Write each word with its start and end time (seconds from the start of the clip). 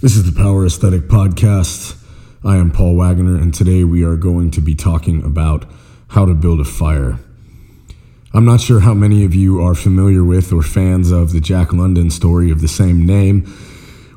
This 0.00 0.14
is 0.14 0.32
the 0.32 0.40
Power 0.40 0.64
Aesthetic 0.64 1.08
Podcast. 1.08 2.00
I 2.44 2.54
am 2.54 2.70
Paul 2.70 2.94
Waggener, 2.94 3.42
and 3.42 3.52
today 3.52 3.82
we 3.82 4.04
are 4.04 4.14
going 4.14 4.52
to 4.52 4.60
be 4.60 4.76
talking 4.76 5.24
about 5.24 5.64
how 6.10 6.24
to 6.24 6.34
build 6.34 6.60
a 6.60 6.64
fire. 6.64 7.18
I'm 8.32 8.44
not 8.44 8.60
sure 8.60 8.78
how 8.78 8.94
many 8.94 9.24
of 9.24 9.34
you 9.34 9.60
are 9.60 9.74
familiar 9.74 10.22
with 10.22 10.52
or 10.52 10.62
fans 10.62 11.10
of 11.10 11.32
the 11.32 11.40
Jack 11.40 11.72
London 11.72 12.12
story 12.12 12.52
of 12.52 12.60
the 12.60 12.68
same 12.68 13.06
name. 13.06 13.46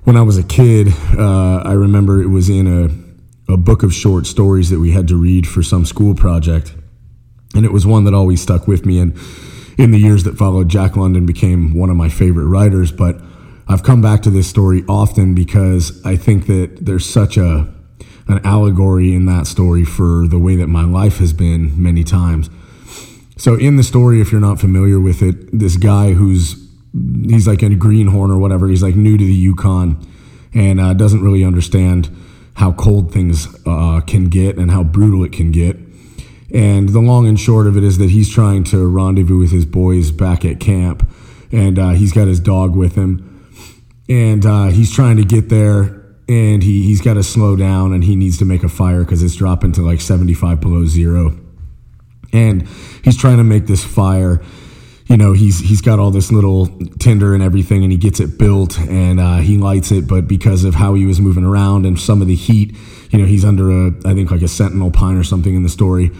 When 0.03 0.15
I 0.15 0.21
was 0.21 0.37
a 0.37 0.43
kid, 0.43 0.89
uh, 1.17 1.63
I 1.65 1.71
remember 1.71 2.21
it 2.21 2.27
was 2.27 2.47
in 2.47 2.67
a, 2.67 3.53
a 3.53 3.57
book 3.57 3.81
of 3.81 3.91
short 3.91 4.27
stories 4.27 4.69
that 4.69 4.79
we 4.79 4.91
had 4.91 5.07
to 5.07 5.15
read 5.15 5.47
for 5.47 5.63
some 5.63 5.85
school 5.85 6.13
project, 6.13 6.75
and 7.55 7.65
it 7.65 7.73
was 7.73 7.87
one 7.87 8.03
that 8.03 8.13
always 8.13 8.39
stuck 8.39 8.67
with 8.67 8.85
me. 8.85 8.99
And 8.99 9.17
in 9.79 9.89
the 9.89 9.97
years 9.97 10.25
that 10.25 10.37
followed, 10.37 10.69
Jack 10.69 10.95
London 10.95 11.25
became 11.25 11.73
one 11.73 11.89
of 11.89 11.95
my 11.95 12.07
favorite 12.07 12.45
writers, 12.45 12.91
but 12.91 13.19
I've 13.71 13.83
come 13.83 14.01
back 14.01 14.21
to 14.23 14.29
this 14.29 14.49
story 14.49 14.83
often 14.89 15.33
because 15.33 16.05
I 16.05 16.17
think 16.17 16.47
that 16.47 16.79
there's 16.81 17.05
such 17.05 17.37
a 17.37 17.73
an 18.27 18.45
allegory 18.45 19.15
in 19.15 19.27
that 19.27 19.47
story 19.47 19.85
for 19.85 20.27
the 20.27 20.37
way 20.37 20.57
that 20.57 20.67
my 20.67 20.83
life 20.83 21.19
has 21.19 21.31
been 21.31 21.81
many 21.81 22.03
times. 22.03 22.49
So 23.37 23.55
in 23.55 23.77
the 23.77 23.83
story, 23.83 24.19
if 24.19 24.29
you're 24.29 24.41
not 24.41 24.59
familiar 24.59 24.99
with 24.99 25.21
it, 25.21 25.57
this 25.57 25.77
guy 25.77 26.11
who's 26.11 26.69
he's 27.23 27.47
like 27.47 27.61
a 27.61 27.73
greenhorn 27.73 28.29
or 28.29 28.37
whatever, 28.37 28.67
he's 28.67 28.83
like 28.83 28.95
new 28.95 29.17
to 29.17 29.23
the 29.23 29.33
Yukon 29.33 30.05
and 30.53 30.81
uh, 30.81 30.93
doesn't 30.93 31.23
really 31.23 31.45
understand 31.45 32.09
how 32.55 32.73
cold 32.73 33.13
things 33.13 33.47
uh, 33.65 34.01
can 34.05 34.25
get 34.25 34.57
and 34.57 34.71
how 34.71 34.83
brutal 34.83 35.23
it 35.23 35.31
can 35.31 35.49
get. 35.51 35.77
And 36.53 36.89
the 36.89 36.99
long 36.99 37.25
and 37.25 37.39
short 37.39 37.67
of 37.67 37.77
it 37.77 37.85
is 37.85 37.97
that 37.99 38.09
he's 38.09 38.29
trying 38.29 38.65
to 38.65 38.85
rendezvous 38.85 39.37
with 39.37 39.51
his 39.51 39.65
boys 39.65 40.11
back 40.11 40.43
at 40.43 40.59
camp, 40.59 41.09
and 41.53 41.79
uh, 41.79 41.91
he's 41.91 42.11
got 42.11 42.27
his 42.27 42.41
dog 42.41 42.75
with 42.75 42.95
him 42.95 43.29
and 44.11 44.45
uh, 44.45 44.65
he's 44.65 44.93
trying 44.93 45.15
to 45.15 45.23
get 45.23 45.47
there 45.47 46.03
and 46.27 46.61
he, 46.61 46.83
he's 46.83 46.99
got 46.99 47.13
to 47.13 47.23
slow 47.23 47.55
down 47.55 47.93
and 47.93 48.03
he 48.03 48.17
needs 48.17 48.37
to 48.39 48.45
make 48.45 48.61
a 48.61 48.67
fire 48.67 49.05
because 49.05 49.23
it's 49.23 49.35
dropping 49.35 49.71
to 49.73 49.81
like 49.81 50.01
75 50.01 50.59
below 50.59 50.85
zero. 50.85 51.39
And 52.33 52.67
he's 53.05 53.15
trying 53.15 53.37
to 53.37 53.45
make 53.45 53.67
this 53.67 53.85
fire. 53.85 54.41
You 55.05 55.17
know 55.17 55.33
he's 55.33 55.59
he's 55.59 55.81
got 55.81 55.99
all 55.99 56.11
this 56.11 56.31
little 56.31 56.67
tinder 56.99 57.33
and 57.33 57.43
everything 57.43 57.83
and 57.83 57.91
he 57.91 57.97
gets 57.97 58.21
it 58.21 58.37
built 58.37 58.79
and 58.79 59.19
uh, 59.19 59.37
he 59.37 59.57
lights 59.57 59.91
it 59.91 60.07
but 60.07 60.25
because 60.25 60.63
of 60.63 60.75
how 60.75 60.93
he 60.93 61.05
was 61.05 61.19
moving 61.19 61.43
around 61.43 61.85
and 61.85 61.99
some 61.99 62.21
of 62.21 62.29
the 62.29 62.35
heat 62.35 62.77
you 63.09 63.19
know 63.19 63.25
he's 63.25 63.43
under 63.43 63.71
a 63.71 63.91
i 64.05 64.13
think 64.13 64.31
like 64.31 64.41
a 64.41 64.47
sentinel 64.47 64.89
pine 64.89 65.17
or 65.17 65.23
something 65.25 65.53
in 65.53 65.63
the 65.63 65.69
story. 65.69 66.11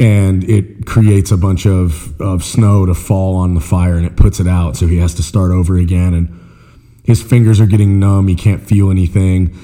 And 0.00 0.42
it 0.44 0.86
creates 0.86 1.30
a 1.30 1.36
bunch 1.36 1.66
of, 1.66 2.18
of 2.20 2.42
snow 2.42 2.86
to 2.86 2.94
fall 2.94 3.36
on 3.36 3.54
the 3.54 3.60
fire 3.60 3.96
and 3.96 4.06
it 4.06 4.16
puts 4.16 4.40
it 4.40 4.48
out 4.48 4.76
so 4.76 4.86
he 4.86 4.96
has 4.98 5.14
to 5.14 5.22
start 5.22 5.52
over 5.52 5.76
again 5.76 6.14
and 6.14 6.43
his 7.04 7.22
fingers 7.22 7.60
are 7.60 7.66
getting 7.66 8.00
numb. 8.00 8.28
He 8.28 8.34
can't 8.34 8.62
feel 8.62 8.90
anything. 8.90 9.56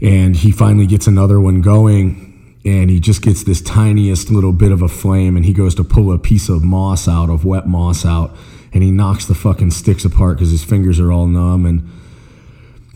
And 0.00 0.36
he 0.36 0.52
finally 0.52 0.86
gets 0.86 1.06
another 1.06 1.40
one 1.40 1.62
going 1.62 2.26
and 2.64 2.90
he 2.90 2.98
just 2.98 3.22
gets 3.22 3.44
this 3.44 3.62
tiniest 3.62 4.28
little 4.28 4.52
bit 4.52 4.72
of 4.72 4.82
a 4.82 4.88
flame 4.88 5.36
and 5.36 5.46
he 5.46 5.52
goes 5.52 5.74
to 5.76 5.84
pull 5.84 6.12
a 6.12 6.18
piece 6.18 6.48
of 6.48 6.64
moss 6.64 7.06
out, 7.06 7.30
of 7.30 7.44
wet 7.44 7.68
moss 7.68 8.04
out, 8.04 8.36
and 8.72 8.82
he 8.82 8.90
knocks 8.90 9.24
the 9.24 9.34
fucking 9.34 9.70
sticks 9.70 10.04
apart 10.04 10.36
because 10.36 10.50
his 10.50 10.64
fingers 10.64 10.98
are 10.98 11.12
all 11.12 11.28
numb. 11.28 11.64
And 11.64 11.88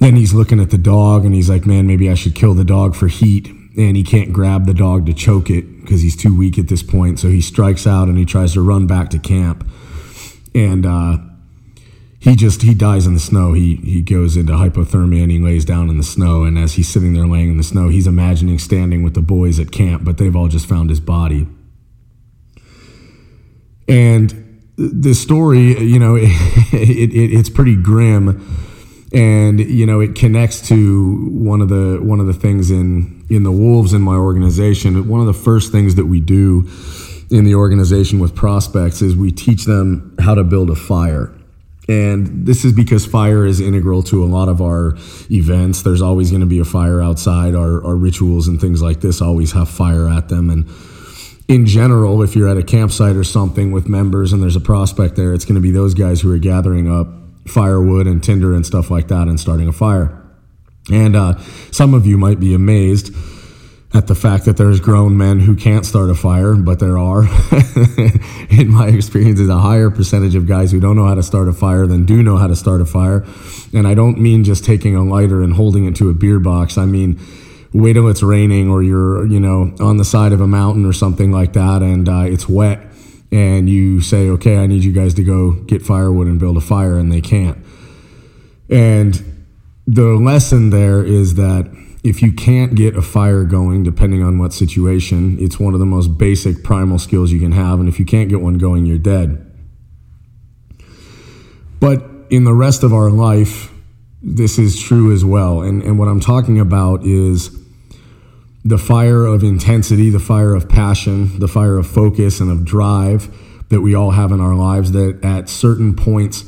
then 0.00 0.16
he's 0.16 0.34
looking 0.34 0.60
at 0.60 0.70
the 0.70 0.78
dog 0.78 1.24
and 1.24 1.32
he's 1.32 1.48
like, 1.48 1.66
man, 1.66 1.86
maybe 1.86 2.10
I 2.10 2.14
should 2.14 2.34
kill 2.34 2.54
the 2.54 2.64
dog 2.64 2.96
for 2.96 3.06
heat. 3.06 3.48
And 3.76 3.96
he 3.96 4.02
can't 4.02 4.32
grab 4.32 4.66
the 4.66 4.74
dog 4.74 5.06
to 5.06 5.14
choke 5.14 5.48
it 5.48 5.80
because 5.80 6.02
he's 6.02 6.16
too 6.16 6.36
weak 6.36 6.58
at 6.58 6.66
this 6.66 6.82
point. 6.82 7.20
So 7.20 7.28
he 7.28 7.40
strikes 7.40 7.86
out 7.86 8.08
and 8.08 8.18
he 8.18 8.24
tries 8.24 8.54
to 8.54 8.60
run 8.60 8.88
back 8.88 9.10
to 9.10 9.18
camp. 9.20 9.64
And, 10.52 10.84
uh, 10.84 11.18
he 12.20 12.36
just 12.36 12.60
he 12.60 12.74
dies 12.74 13.06
in 13.06 13.14
the 13.14 13.20
snow. 13.20 13.54
He 13.54 13.76
he 13.76 14.02
goes 14.02 14.36
into 14.36 14.52
hypothermia 14.52 15.22
and 15.22 15.32
he 15.32 15.40
lays 15.40 15.64
down 15.64 15.88
in 15.88 15.96
the 15.96 16.04
snow. 16.04 16.44
And 16.44 16.58
as 16.58 16.74
he's 16.74 16.86
sitting 16.86 17.14
there 17.14 17.26
laying 17.26 17.50
in 17.50 17.56
the 17.56 17.64
snow, 17.64 17.88
he's 17.88 18.06
imagining 18.06 18.58
standing 18.58 19.02
with 19.02 19.14
the 19.14 19.22
boys 19.22 19.58
at 19.58 19.72
camp, 19.72 20.04
but 20.04 20.18
they've 20.18 20.36
all 20.36 20.48
just 20.48 20.68
found 20.68 20.90
his 20.90 21.00
body. 21.00 21.48
And 23.88 24.62
the 24.76 25.14
story, 25.14 25.82
you 25.82 25.98
know, 25.98 26.14
it, 26.14 26.24
it, 26.74 27.10
it, 27.10 27.32
it's 27.32 27.48
pretty 27.48 27.74
grim, 27.74 28.46
and 29.14 29.58
you 29.58 29.86
know 29.86 30.00
it 30.00 30.14
connects 30.14 30.68
to 30.68 31.26
one 31.32 31.62
of 31.62 31.70
the 31.70 32.00
one 32.02 32.20
of 32.20 32.26
the 32.26 32.34
things 32.34 32.70
in 32.70 33.24
in 33.30 33.44
the 33.44 33.52
wolves 33.52 33.94
in 33.94 34.02
my 34.02 34.16
organization. 34.16 35.08
One 35.08 35.20
of 35.20 35.26
the 35.26 35.32
first 35.32 35.72
things 35.72 35.94
that 35.94 36.04
we 36.04 36.20
do 36.20 36.68
in 37.30 37.44
the 37.44 37.54
organization 37.54 38.18
with 38.18 38.34
prospects 38.34 39.00
is 39.00 39.16
we 39.16 39.32
teach 39.32 39.64
them 39.64 40.14
how 40.20 40.34
to 40.34 40.44
build 40.44 40.68
a 40.68 40.74
fire 40.74 41.34
and 41.90 42.46
this 42.46 42.64
is 42.64 42.72
because 42.72 43.04
fire 43.04 43.44
is 43.44 43.58
integral 43.58 44.04
to 44.04 44.22
a 44.22 44.26
lot 44.26 44.48
of 44.48 44.62
our 44.62 44.94
events. 45.28 45.82
There's 45.82 46.00
always 46.00 46.30
going 46.30 46.40
to 46.40 46.46
be 46.46 46.60
a 46.60 46.64
fire 46.64 47.02
outside. 47.02 47.56
Our, 47.56 47.84
our 47.84 47.96
rituals 47.96 48.46
and 48.46 48.60
things 48.60 48.80
like 48.80 49.00
this 49.00 49.20
always 49.20 49.50
have 49.52 49.68
fire 49.68 50.08
at 50.08 50.28
them. 50.28 50.50
And 50.50 50.68
in 51.48 51.66
general, 51.66 52.22
if 52.22 52.36
you're 52.36 52.46
at 52.46 52.56
a 52.56 52.62
campsite 52.62 53.16
or 53.16 53.24
something 53.24 53.72
with 53.72 53.88
members 53.88 54.32
and 54.32 54.40
there's 54.40 54.54
a 54.54 54.60
prospect 54.60 55.16
there, 55.16 55.34
it's 55.34 55.44
going 55.44 55.56
to 55.56 55.60
be 55.60 55.72
those 55.72 55.94
guys 55.94 56.20
who 56.20 56.32
are 56.32 56.38
gathering 56.38 56.88
up 56.88 57.08
firewood 57.48 58.06
and 58.06 58.22
tinder 58.22 58.54
and 58.54 58.64
stuff 58.64 58.88
like 58.88 59.08
that 59.08 59.26
and 59.26 59.40
starting 59.40 59.66
a 59.66 59.72
fire. 59.72 60.16
And 60.92 61.16
uh, 61.16 61.40
some 61.72 61.92
of 61.92 62.06
you 62.06 62.16
might 62.16 62.38
be 62.38 62.54
amazed 62.54 63.12
at 63.92 64.06
the 64.06 64.14
fact 64.14 64.44
that 64.44 64.56
there's 64.56 64.78
grown 64.78 65.16
men 65.16 65.40
who 65.40 65.56
can't 65.56 65.84
start 65.84 66.10
a 66.10 66.14
fire, 66.14 66.54
but 66.54 66.78
there 66.78 66.96
are. 66.96 67.22
In 68.50 68.68
my 68.68 68.86
experience, 68.88 69.40
is 69.40 69.48
a 69.48 69.58
higher 69.58 69.90
percentage 69.90 70.36
of 70.36 70.46
guys 70.46 70.70
who 70.70 70.78
don't 70.78 70.94
know 70.94 71.06
how 71.06 71.16
to 71.16 71.22
start 71.22 71.48
a 71.48 71.52
fire 71.52 71.86
than 71.86 72.06
do 72.06 72.22
know 72.22 72.36
how 72.36 72.46
to 72.46 72.54
start 72.54 72.80
a 72.80 72.86
fire. 72.86 73.24
And 73.72 73.88
I 73.88 73.94
don't 73.94 74.18
mean 74.18 74.44
just 74.44 74.64
taking 74.64 74.94
a 74.94 75.02
lighter 75.02 75.42
and 75.42 75.54
holding 75.54 75.86
it 75.86 75.96
to 75.96 76.08
a 76.08 76.14
beer 76.14 76.38
box. 76.38 76.78
I 76.78 76.86
mean, 76.86 77.18
wait 77.72 77.94
till 77.94 78.08
it's 78.08 78.22
raining 78.22 78.68
or 78.70 78.82
you're, 78.82 79.26
you 79.26 79.40
know, 79.40 79.74
on 79.80 79.96
the 79.96 80.04
side 80.04 80.32
of 80.32 80.40
a 80.40 80.46
mountain 80.46 80.84
or 80.84 80.92
something 80.92 81.32
like 81.32 81.52
that 81.54 81.82
and 81.82 82.08
uh, 82.08 82.24
it's 82.26 82.48
wet 82.48 82.80
and 83.32 83.68
you 83.68 84.00
say, 84.00 84.28
okay, 84.28 84.58
I 84.58 84.66
need 84.66 84.82
you 84.82 84.92
guys 84.92 85.14
to 85.14 85.24
go 85.24 85.52
get 85.52 85.82
firewood 85.82 86.26
and 86.26 86.38
build 86.38 86.56
a 86.56 86.60
fire 86.60 86.98
and 86.98 87.12
they 87.12 87.20
can't. 87.20 87.58
And 88.68 89.22
the 89.86 90.16
lesson 90.16 90.70
there 90.70 91.04
is 91.04 91.34
that 91.36 91.70
if 92.02 92.22
you 92.22 92.32
can't 92.32 92.74
get 92.74 92.96
a 92.96 93.02
fire 93.02 93.44
going, 93.44 93.82
depending 93.82 94.22
on 94.22 94.38
what 94.38 94.52
situation, 94.52 95.36
it's 95.38 95.60
one 95.60 95.74
of 95.74 95.80
the 95.80 95.86
most 95.86 96.16
basic 96.16 96.64
primal 96.64 96.98
skills 96.98 97.30
you 97.30 97.38
can 97.38 97.52
have. 97.52 97.78
And 97.78 97.88
if 97.88 97.98
you 97.98 98.06
can't 98.06 98.28
get 98.30 98.40
one 98.40 98.56
going, 98.58 98.86
you're 98.86 98.98
dead. 98.98 99.46
But 101.78 102.02
in 102.30 102.44
the 102.44 102.54
rest 102.54 102.82
of 102.82 102.92
our 102.94 103.10
life, 103.10 103.72
this 104.22 104.58
is 104.58 104.80
true 104.80 105.12
as 105.12 105.24
well. 105.24 105.62
And, 105.62 105.82
and 105.82 105.98
what 105.98 106.08
I'm 106.08 106.20
talking 106.20 106.58
about 106.58 107.04
is 107.04 107.56
the 108.64 108.78
fire 108.78 109.24
of 109.24 109.42
intensity, 109.42 110.10
the 110.10 110.18
fire 110.18 110.54
of 110.54 110.68
passion, 110.68 111.38
the 111.38 111.48
fire 111.48 111.78
of 111.78 111.86
focus 111.86 112.40
and 112.40 112.50
of 112.50 112.64
drive 112.64 113.34
that 113.70 113.80
we 113.80 113.94
all 113.94 114.10
have 114.10 114.32
in 114.32 114.40
our 114.40 114.54
lives 114.54 114.92
that 114.92 115.22
at 115.22 115.48
certain 115.48 115.94
points 115.94 116.44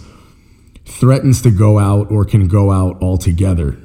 threatens 0.84 1.40
to 1.42 1.50
go 1.50 1.78
out 1.78 2.10
or 2.10 2.24
can 2.24 2.48
go 2.48 2.70
out 2.70 3.00
altogether. 3.02 3.78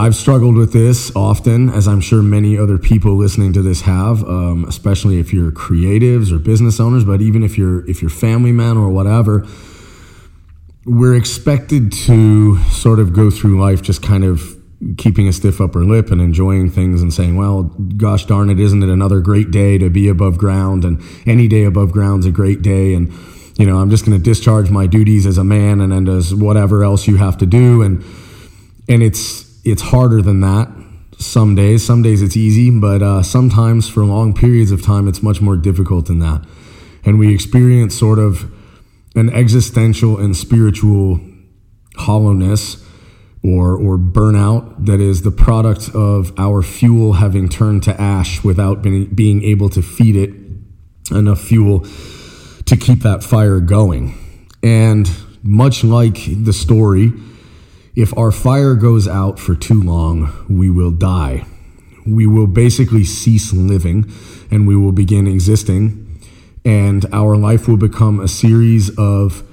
I've 0.00 0.14
struggled 0.14 0.56
with 0.56 0.72
this 0.72 1.14
often, 1.14 1.68
as 1.68 1.86
I'm 1.86 2.00
sure 2.00 2.22
many 2.22 2.56
other 2.56 2.78
people 2.78 3.16
listening 3.16 3.52
to 3.52 3.60
this 3.60 3.82
have, 3.82 4.24
um, 4.24 4.64
especially 4.66 5.20
if 5.20 5.30
you're 5.30 5.52
creatives 5.52 6.32
or 6.32 6.38
business 6.38 6.80
owners. 6.80 7.04
But 7.04 7.20
even 7.20 7.42
if 7.42 7.58
you're 7.58 7.86
if 7.86 8.00
you're 8.00 8.10
family 8.10 8.50
men 8.50 8.78
or 8.78 8.88
whatever, 8.88 9.46
we're 10.86 11.14
expected 11.14 11.92
to 12.06 12.56
sort 12.70 12.98
of 12.98 13.12
go 13.12 13.30
through 13.30 13.60
life 13.60 13.82
just 13.82 14.02
kind 14.02 14.24
of 14.24 14.56
keeping 14.96 15.28
a 15.28 15.34
stiff 15.34 15.60
upper 15.60 15.84
lip 15.84 16.10
and 16.10 16.22
enjoying 16.22 16.70
things 16.70 17.02
and 17.02 17.12
saying, 17.12 17.36
well, 17.36 17.64
gosh 17.98 18.24
darn 18.24 18.48
it, 18.48 18.58
isn't 18.58 18.82
it 18.82 18.88
another 18.88 19.20
great 19.20 19.50
day 19.50 19.76
to 19.76 19.90
be 19.90 20.08
above 20.08 20.38
ground? 20.38 20.82
And 20.82 21.02
any 21.26 21.46
day 21.46 21.64
above 21.64 21.92
ground's 21.92 22.24
a 22.24 22.30
great 22.30 22.62
day. 22.62 22.94
And, 22.94 23.12
you 23.58 23.66
know, 23.66 23.76
I'm 23.76 23.90
just 23.90 24.06
going 24.06 24.16
to 24.16 24.24
discharge 24.24 24.70
my 24.70 24.86
duties 24.86 25.26
as 25.26 25.36
a 25.36 25.44
man 25.44 25.82
and, 25.82 25.92
and 25.92 26.08
as 26.08 26.34
whatever 26.34 26.84
else 26.84 27.06
you 27.06 27.18
have 27.18 27.36
to 27.36 27.44
do. 27.44 27.82
And, 27.82 28.02
and 28.88 29.02
it's, 29.02 29.49
it's 29.70 29.82
harder 29.82 30.22
than 30.22 30.40
that 30.40 30.68
some 31.18 31.54
days. 31.54 31.84
Some 31.84 32.02
days 32.02 32.22
it's 32.22 32.36
easy, 32.36 32.70
but 32.70 33.02
uh, 33.02 33.22
sometimes 33.22 33.88
for 33.88 34.04
long 34.04 34.34
periods 34.34 34.70
of 34.70 34.82
time, 34.82 35.06
it's 35.08 35.22
much 35.22 35.40
more 35.40 35.56
difficult 35.56 36.06
than 36.06 36.18
that. 36.20 36.44
And 37.04 37.18
we 37.18 37.32
experience 37.32 37.98
sort 37.98 38.18
of 38.18 38.50
an 39.14 39.30
existential 39.30 40.18
and 40.18 40.36
spiritual 40.36 41.20
hollowness 41.96 42.84
or, 43.42 43.76
or 43.76 43.98
burnout 43.98 44.86
that 44.86 45.00
is 45.00 45.22
the 45.22 45.30
product 45.30 45.90
of 45.94 46.32
our 46.38 46.62
fuel 46.62 47.14
having 47.14 47.48
turned 47.48 47.82
to 47.84 48.00
ash 48.00 48.44
without 48.44 48.82
being, 48.82 49.06
being 49.06 49.42
able 49.42 49.68
to 49.70 49.82
feed 49.82 50.16
it 50.16 50.30
enough 51.10 51.40
fuel 51.40 51.80
to 52.66 52.76
keep 52.76 53.00
that 53.00 53.24
fire 53.24 53.60
going. 53.60 54.14
And 54.62 55.10
much 55.42 55.82
like 55.82 56.18
the 56.44 56.52
story, 56.52 57.12
if 57.94 58.16
our 58.16 58.30
fire 58.30 58.74
goes 58.74 59.08
out 59.08 59.38
for 59.38 59.54
too 59.54 59.82
long, 59.82 60.46
we 60.48 60.70
will 60.70 60.90
die. 60.90 61.44
We 62.06 62.26
will 62.26 62.46
basically 62.46 63.04
cease 63.04 63.52
living 63.52 64.10
and 64.50 64.66
we 64.66 64.76
will 64.76 64.92
begin 64.92 65.26
existing, 65.26 66.20
and 66.64 67.06
our 67.12 67.36
life 67.36 67.68
will 67.68 67.76
become 67.76 68.20
a 68.20 68.28
series 68.28 68.90
of 68.98 69.44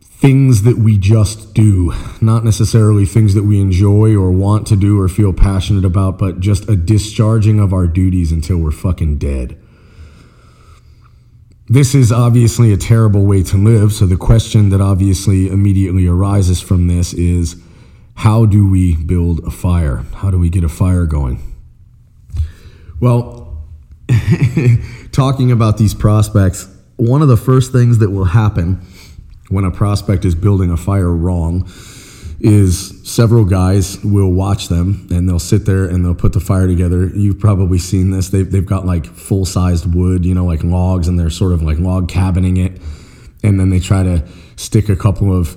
things 0.00 0.62
that 0.62 0.78
we 0.78 0.96
just 0.96 1.52
do, 1.54 1.92
not 2.20 2.44
necessarily 2.44 3.04
things 3.04 3.34
that 3.34 3.42
we 3.42 3.60
enjoy 3.60 4.14
or 4.14 4.30
want 4.30 4.66
to 4.66 4.76
do 4.76 5.00
or 5.00 5.08
feel 5.08 5.32
passionate 5.32 5.84
about, 5.84 6.18
but 6.18 6.40
just 6.40 6.68
a 6.68 6.76
discharging 6.76 7.60
of 7.60 7.72
our 7.72 7.86
duties 7.86 8.32
until 8.32 8.58
we're 8.58 8.70
fucking 8.70 9.18
dead. 9.18 9.60
This 11.68 11.96
is 11.96 12.12
obviously 12.12 12.72
a 12.72 12.76
terrible 12.76 13.26
way 13.26 13.42
to 13.42 13.56
live. 13.56 13.92
So, 13.92 14.06
the 14.06 14.16
question 14.16 14.68
that 14.68 14.80
obviously 14.80 15.48
immediately 15.48 16.06
arises 16.06 16.60
from 16.60 16.86
this 16.86 17.12
is 17.12 17.60
how 18.14 18.46
do 18.46 18.70
we 18.70 18.94
build 18.94 19.40
a 19.44 19.50
fire? 19.50 20.04
How 20.14 20.30
do 20.30 20.38
we 20.38 20.48
get 20.48 20.62
a 20.62 20.68
fire 20.68 21.06
going? 21.06 21.40
Well, 23.00 23.64
talking 25.12 25.50
about 25.50 25.76
these 25.76 25.92
prospects, 25.92 26.72
one 26.96 27.20
of 27.20 27.28
the 27.28 27.36
first 27.36 27.72
things 27.72 27.98
that 27.98 28.10
will 28.10 28.26
happen 28.26 28.80
when 29.48 29.64
a 29.64 29.70
prospect 29.72 30.24
is 30.24 30.36
building 30.36 30.70
a 30.70 30.76
fire 30.76 31.12
wrong 31.12 31.68
is 32.38 33.00
several 33.08 33.44
guys 33.44 34.02
will 34.04 34.30
watch 34.30 34.68
them 34.68 35.06
and 35.10 35.28
they'll 35.28 35.38
sit 35.38 35.64
there 35.64 35.84
and 35.84 36.04
they'll 36.04 36.14
put 36.14 36.32
the 36.32 36.40
fire 36.40 36.66
together. 36.66 37.06
You've 37.06 37.38
probably 37.38 37.78
seen 37.78 38.10
this. 38.10 38.28
They've, 38.28 38.50
they've 38.50 38.66
got 38.66 38.84
like 38.84 39.06
full 39.06 39.46
sized 39.46 39.92
wood, 39.94 40.24
you 40.24 40.34
know, 40.34 40.44
like 40.44 40.62
logs, 40.62 41.08
and 41.08 41.18
they're 41.18 41.30
sort 41.30 41.52
of 41.52 41.62
like 41.62 41.78
log 41.78 42.08
cabining 42.08 42.58
it. 42.58 42.80
And 43.42 43.58
then 43.58 43.70
they 43.70 43.80
try 43.80 44.02
to 44.02 44.26
stick 44.56 44.88
a 44.88 44.96
couple 44.96 45.36
of 45.36 45.56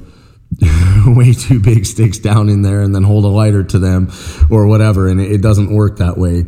way 1.06 1.34
too 1.34 1.60
big 1.60 1.86
sticks 1.86 2.18
down 2.18 2.50
in 2.50 2.62
there 2.62 2.82
and 2.82 2.96
then 2.96 3.04
hold 3.04 3.26
a 3.26 3.30
lighter 3.30 3.64
to 3.64 3.80
them 3.80 4.12
or 4.50 4.68
whatever. 4.68 5.08
And 5.08 5.20
it, 5.20 5.32
it 5.32 5.42
doesn't 5.42 5.74
work 5.74 5.98
that 5.98 6.18
way. 6.18 6.46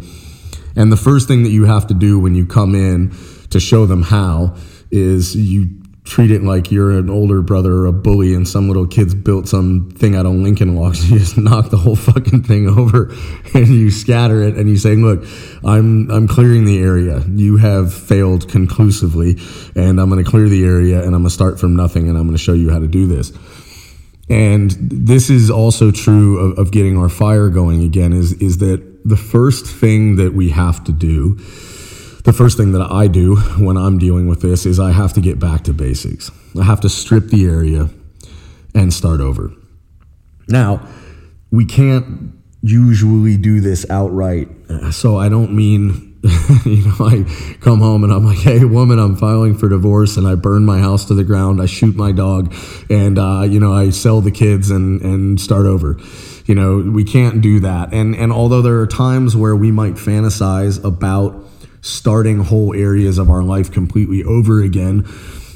And 0.76 0.92
the 0.92 0.98
first 0.98 1.28
thing 1.28 1.44
that 1.44 1.50
you 1.50 1.66
have 1.66 1.88
to 1.88 1.94
do 1.94 2.20
when 2.20 2.36
you 2.36 2.46
come 2.46 2.76
in 2.76 3.14
to 3.50 3.60
show 3.60 3.86
them 3.86 4.04
how 4.04 4.56
is 4.90 5.36
you 5.36 5.81
treat 6.04 6.32
it 6.32 6.44
like 6.44 6.72
you're 6.72 6.92
an 6.92 7.10
older 7.10 7.42
brother 7.42 7.74
or 7.74 7.86
a 7.86 7.94
bully 7.94 8.34
and 8.34 8.48
some 8.48 8.68
little 8.68 8.88
kid's 8.88 9.14
built 9.14 9.48
something 9.48 10.16
out 10.16 10.26
of 10.26 10.34
Lincoln 10.34 10.76
logs. 10.76 11.10
You 11.12 11.20
just 11.20 11.38
knock 11.38 11.70
the 11.70 11.78
whole 11.78 11.96
fucking 11.96 12.44
thing 12.44 12.68
over 12.68 13.14
and 13.54 13.68
you 13.68 13.92
scatter 13.92 14.42
it 14.42 14.56
and 14.56 14.70
you 14.70 14.78
say, 14.78 14.96
look, 14.96 15.24
I'm, 15.64 16.10
I'm 16.10 16.28
clearing 16.28 16.66
the 16.66 16.80
area. 16.80 17.24
You 17.28 17.58
have 17.58 17.94
failed 17.94 18.50
conclusively 18.50 19.38
and 19.76 20.00
I'm 20.00 20.10
going 20.10 20.24
to 20.24 20.30
clear 20.30 20.50
the 20.50 20.64
area 20.66 20.98
and 20.98 21.08
I'm 21.08 21.22
going 21.22 21.26
to 21.26 21.30
start 21.30 21.60
from 21.60 21.76
nothing 21.76 22.10
and 22.10 22.18
I'm 22.18 22.26
going 22.26 22.38
to 22.38 22.44
show 22.44 22.54
you 22.54 22.72
how 22.72 22.80
to 22.80 22.88
do 22.88 23.08
this. 23.08 23.32
And 24.30 24.72
this 24.80 25.30
is 25.30 25.52
also 25.52 25.92
true 25.92 26.40
of, 26.40 26.60
of 26.60 26.72
getting 26.72 26.98
our 26.98 27.10
fire 27.10 27.50
going 27.50 27.84
again 27.84 28.14
is, 28.14 28.34
is 28.34 28.60
that 28.60 28.82
the 29.04 29.18
first 29.18 29.66
thing 29.66 30.16
that 30.16 30.34
we 30.34 30.50
have 30.50 30.84
to 30.86 30.92
do 30.92 31.38
the 32.24 32.34
first 32.34 32.58
thing 32.58 32.72
that 32.74 32.82
I 32.92 33.08
do 33.08 33.36
when 33.58 33.78
I'm 33.78 33.98
dealing 33.98 34.28
with 34.28 34.42
this 34.42 34.66
is 34.66 34.80
I 34.80 34.92
have 34.92 35.14
to 35.14 35.22
get 35.22 35.40
back 35.40 35.64
to 35.64 35.74
basics. 35.74 36.32
I 36.60 36.64
have 36.64 36.82
to 36.82 36.90
strip 36.90 37.28
the 37.28 37.46
area 37.46 37.90
and 38.76 38.94
start 38.94 39.22
over. 39.22 39.52
Now, 40.48 40.86
we 41.52 41.66
can't 41.66 42.34
usually 42.62 43.38
do 43.38 43.60
this 43.60 43.90
outright. 43.90 44.48
So 44.92 45.18
I 45.18 45.30
don't 45.30 45.54
mean, 45.54 46.20
you 46.66 46.86
know, 46.86 46.96
I 47.00 47.24
come 47.62 47.80
home 47.80 48.04
and 48.04 48.14
I'm 48.14 48.26
like, 48.26 48.38
hey, 48.38 48.64
woman, 48.64 49.00
I'm 49.00 49.16
filing 49.16 49.58
for 49.58 49.68
divorce 49.68 50.18
and 50.18 50.28
I 50.28 50.36
burn 50.36 50.66
my 50.66 50.80
house 50.80 51.06
to 51.06 51.14
the 51.14 51.24
ground. 51.24 51.62
I 51.62 51.66
shoot 51.66 51.96
my 51.96 52.12
dog 52.12 52.54
and, 52.90 53.18
uh, 53.18 53.42
you 53.42 53.60
know, 53.60 53.74
I 53.74 53.90
sell 53.90 54.22
the 54.22 54.32
kids 54.32 54.70
and, 54.70 55.02
and 55.02 55.42
start 55.42 55.66
over. 55.66 55.98
You 56.46 56.56
know, 56.56 56.78
we 56.78 57.04
can't 57.04 57.42
do 57.42 57.60
that. 57.62 57.94
And, 57.94 58.16
and 58.16 58.32
although 58.32 58.62
there 58.62 58.80
are 58.80 58.88
times 58.88 59.36
where 59.36 59.56
we 59.56 59.72
might 59.72 59.94
fantasize 59.94 60.84
about 60.84 61.46
starting 61.82 62.40
whole 62.40 62.74
areas 62.74 63.18
of 63.18 63.30
our 63.30 63.44
life 63.44 63.72
completely 63.72 64.24
over 64.24 64.62
again, 64.62 65.06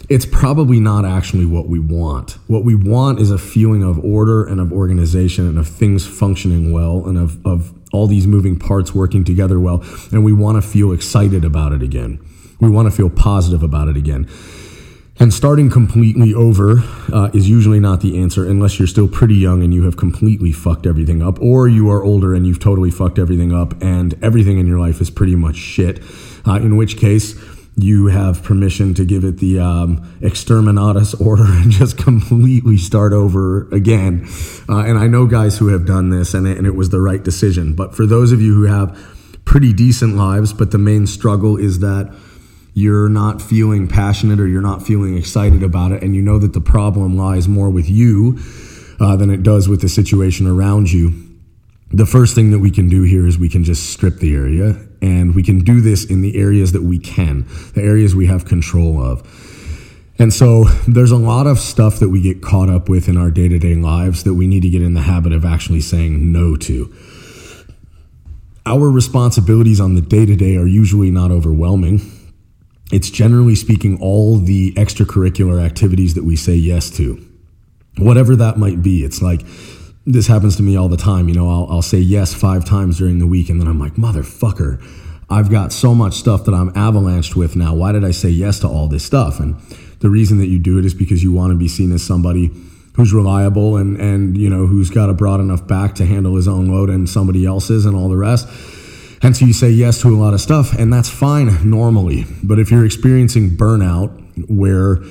it's 0.09 0.25
probably 0.25 0.79
not 0.79 1.05
actually 1.05 1.45
what 1.45 1.67
we 1.67 1.79
want. 1.79 2.33
What 2.47 2.63
we 2.63 2.75
want 2.75 3.19
is 3.19 3.31
a 3.31 3.37
feeling 3.37 3.83
of 3.83 4.03
order 4.03 4.45
and 4.45 4.59
of 4.59 4.71
organization 4.71 5.47
and 5.47 5.57
of 5.57 5.67
things 5.67 6.05
functioning 6.05 6.71
well 6.71 7.07
and 7.07 7.17
of, 7.17 7.43
of 7.45 7.73
all 7.91 8.07
these 8.07 8.27
moving 8.27 8.57
parts 8.57 8.93
working 8.93 9.23
together 9.23 9.59
well. 9.59 9.83
And 10.11 10.23
we 10.23 10.33
want 10.33 10.61
to 10.61 10.67
feel 10.67 10.91
excited 10.91 11.43
about 11.43 11.71
it 11.71 11.81
again. 11.81 12.19
We 12.59 12.69
want 12.69 12.87
to 12.87 12.95
feel 12.95 13.09
positive 13.09 13.63
about 13.63 13.87
it 13.87 13.97
again. 13.97 14.29
And 15.17 15.33
starting 15.33 15.69
completely 15.69 16.33
over 16.33 16.83
uh, 17.13 17.29
is 17.33 17.49
usually 17.49 17.79
not 17.79 18.01
the 18.01 18.19
answer 18.21 18.45
unless 18.45 18.77
you're 18.79 18.87
still 18.87 19.07
pretty 19.07 19.35
young 19.35 19.63
and 19.63 19.73
you 19.73 19.83
have 19.83 19.95
completely 19.95 20.51
fucked 20.51 20.85
everything 20.85 21.21
up, 21.21 21.39
or 21.41 21.69
you 21.69 21.89
are 21.89 22.03
older 22.03 22.35
and 22.35 22.45
you've 22.45 22.59
totally 22.59 22.91
fucked 22.91 23.17
everything 23.17 23.53
up 23.53 23.81
and 23.81 24.21
everything 24.21 24.59
in 24.59 24.67
your 24.67 24.79
life 24.79 24.99
is 24.99 25.09
pretty 25.09 25.35
much 25.35 25.55
shit. 25.55 26.01
Uh, 26.45 26.55
in 26.55 26.75
which 26.75 26.97
case, 26.97 27.35
you 27.77 28.07
have 28.07 28.41
permission 28.43 28.93
to 28.93 29.05
give 29.05 29.23
it 29.23 29.37
the 29.37 29.59
um, 29.59 29.97
exterminatus 30.21 31.19
order 31.19 31.45
and 31.45 31.71
just 31.71 31.97
completely 31.97 32.77
start 32.77 33.13
over 33.13 33.69
again. 33.69 34.27
Uh, 34.67 34.79
and 34.79 34.97
I 34.97 35.07
know 35.07 35.25
guys 35.25 35.57
who 35.57 35.69
have 35.69 35.85
done 35.85 36.09
this, 36.09 36.33
and 36.33 36.47
it, 36.47 36.57
and 36.57 36.67
it 36.67 36.75
was 36.75 36.89
the 36.89 37.01
right 37.01 37.23
decision. 37.23 37.73
But 37.73 37.95
for 37.95 38.05
those 38.05 38.31
of 38.31 38.41
you 38.41 38.53
who 38.53 38.63
have 38.63 38.97
pretty 39.45 39.73
decent 39.73 40.15
lives, 40.15 40.53
but 40.53 40.71
the 40.71 40.77
main 40.77 41.05
struggle 41.07 41.57
is 41.57 41.79
that 41.79 42.13
you're 42.75 43.07
not 43.07 43.41
feeling 43.41 43.87
passionate 43.87 44.37
or 44.37 44.47
you're 44.47 44.61
not 44.61 44.85
feeling 44.85 45.17
excited 45.17 45.63
about 45.63 45.93
it, 45.93 46.03
and 46.03 46.13
you 46.13 46.21
know 46.21 46.37
that 46.37 46.51
the 46.51 46.59
problem 46.59 47.15
lies 47.15 47.47
more 47.47 47.69
with 47.69 47.89
you 47.89 48.37
uh, 48.99 49.15
than 49.15 49.29
it 49.29 49.43
does 49.43 49.69
with 49.69 49.79
the 49.79 49.87
situation 49.87 50.45
around 50.45 50.91
you. 50.91 51.13
The 51.91 52.05
first 52.05 52.35
thing 52.35 52.51
that 52.51 52.59
we 52.59 52.69
can 52.69 52.89
do 52.89 53.03
here 53.03 53.25
is 53.25 53.39
we 53.39 53.47
can 53.47 53.63
just 53.63 53.91
strip 53.91 54.17
the 54.17 54.35
area, 54.35 54.75
and 55.01 55.33
we 55.33 55.41
can 55.41 55.59
do 55.59 55.79
this 55.79 56.03
in 56.03 56.21
the 56.21 56.35
areas 56.35 56.73
that 56.73 56.83
we 56.83 56.99
can, 56.99 57.45
the 57.75 57.81
areas 57.81 58.13
we 58.13 58.25
have 58.25 58.43
control 58.43 59.01
of. 59.01 59.21
And 60.19 60.33
so 60.33 60.65
there's 60.85 61.11
a 61.11 61.17
lot 61.17 61.47
of 61.47 61.59
stuff 61.59 61.99
that 61.99 62.09
we 62.09 62.21
get 62.21 62.41
caught 62.41 62.69
up 62.69 62.89
with 62.89 63.07
in 63.07 63.15
our 63.15 63.31
day 63.31 63.47
to 63.47 63.57
day 63.57 63.75
lives 63.75 64.25
that 64.25 64.33
we 64.33 64.47
need 64.47 64.63
to 64.63 64.69
get 64.69 64.81
in 64.81 64.95
the 64.95 65.01
habit 65.01 65.31
of 65.31 65.45
actually 65.45 65.81
saying 65.81 66.33
no 66.33 66.57
to. 66.57 66.93
Our 68.65 68.91
responsibilities 68.91 69.79
on 69.79 69.95
the 69.95 70.01
day 70.01 70.25
to 70.25 70.35
day 70.35 70.57
are 70.57 70.67
usually 70.67 71.09
not 71.09 71.31
overwhelming 71.31 72.01
it's 72.91 73.09
generally 73.09 73.55
speaking 73.55 73.99
all 74.01 74.37
the 74.37 74.73
extracurricular 74.73 75.63
activities 75.63 76.13
that 76.13 76.23
we 76.23 76.35
say 76.35 76.55
yes 76.55 76.89
to, 76.91 77.25
whatever 77.97 78.35
that 78.35 78.57
might 78.57 78.81
be. 78.81 79.03
It's 79.03 79.21
like, 79.21 79.41
this 80.05 80.27
happens 80.27 80.55
to 80.57 80.63
me 80.63 80.75
all 80.75 80.87
the 80.87 80.97
time. 80.97 81.27
You 81.27 81.35
know, 81.35 81.49
I'll, 81.49 81.67
I'll 81.69 81.81
say 81.81 81.97
yes 81.97 82.33
five 82.33 82.63
times 82.63 82.99
during 82.99 83.19
the 83.19 83.27
week, 83.27 83.49
and 83.49 83.59
then 83.59 83.67
I'm 83.67 83.79
like, 83.79 83.95
motherfucker, 83.95 84.83
I've 85.29 85.49
got 85.49 85.73
so 85.73 85.95
much 85.95 86.13
stuff 86.13 86.45
that 86.45 86.53
I'm 86.53 86.71
avalanched 86.73 87.35
with 87.35 87.55
now. 87.55 87.73
Why 87.73 87.91
did 87.91 88.03
I 88.03 88.11
say 88.11 88.29
yes 88.29 88.59
to 88.59 88.67
all 88.67 88.87
this 88.87 89.03
stuff? 89.03 89.39
And 89.39 89.59
the 89.99 90.09
reason 90.09 90.37
that 90.37 90.47
you 90.47 90.59
do 90.59 90.77
it 90.77 90.85
is 90.85 90.93
because 90.93 91.23
you 91.23 91.31
want 91.31 91.51
to 91.51 91.57
be 91.57 91.67
seen 91.67 91.91
as 91.91 92.03
somebody 92.03 92.51
who's 92.95 93.13
reliable 93.13 93.75
and 93.75 93.99
and 93.99 94.37
you 94.37 94.49
know 94.49 94.67
who's 94.67 94.89
got 94.89 95.09
a 95.09 95.13
broad 95.13 95.39
enough 95.39 95.67
back 95.67 95.95
to 95.95 96.05
handle 96.05 96.35
his 96.35 96.47
own 96.47 96.67
load 96.67 96.89
and 96.89 97.09
somebody 97.09 97.45
else's 97.45 97.85
and 97.85 97.95
all 97.95 98.07
the 98.07 98.15
rest. 98.15 98.47
And 99.25 99.35
so 99.35 99.43
you 99.43 99.53
say 99.53 99.71
yes 99.71 100.01
to 100.01 100.09
a 100.09 100.13
lot 100.13 100.35
of 100.35 100.39
stuff, 100.39 100.77
and 100.77 100.93
that's 100.93 101.09
fine 101.09 101.67
normally. 101.67 102.25
But 102.43 102.59
if 102.59 102.69
you're 102.69 102.85
experiencing 102.85 103.57
burnout 103.57 104.11
where 104.47 105.01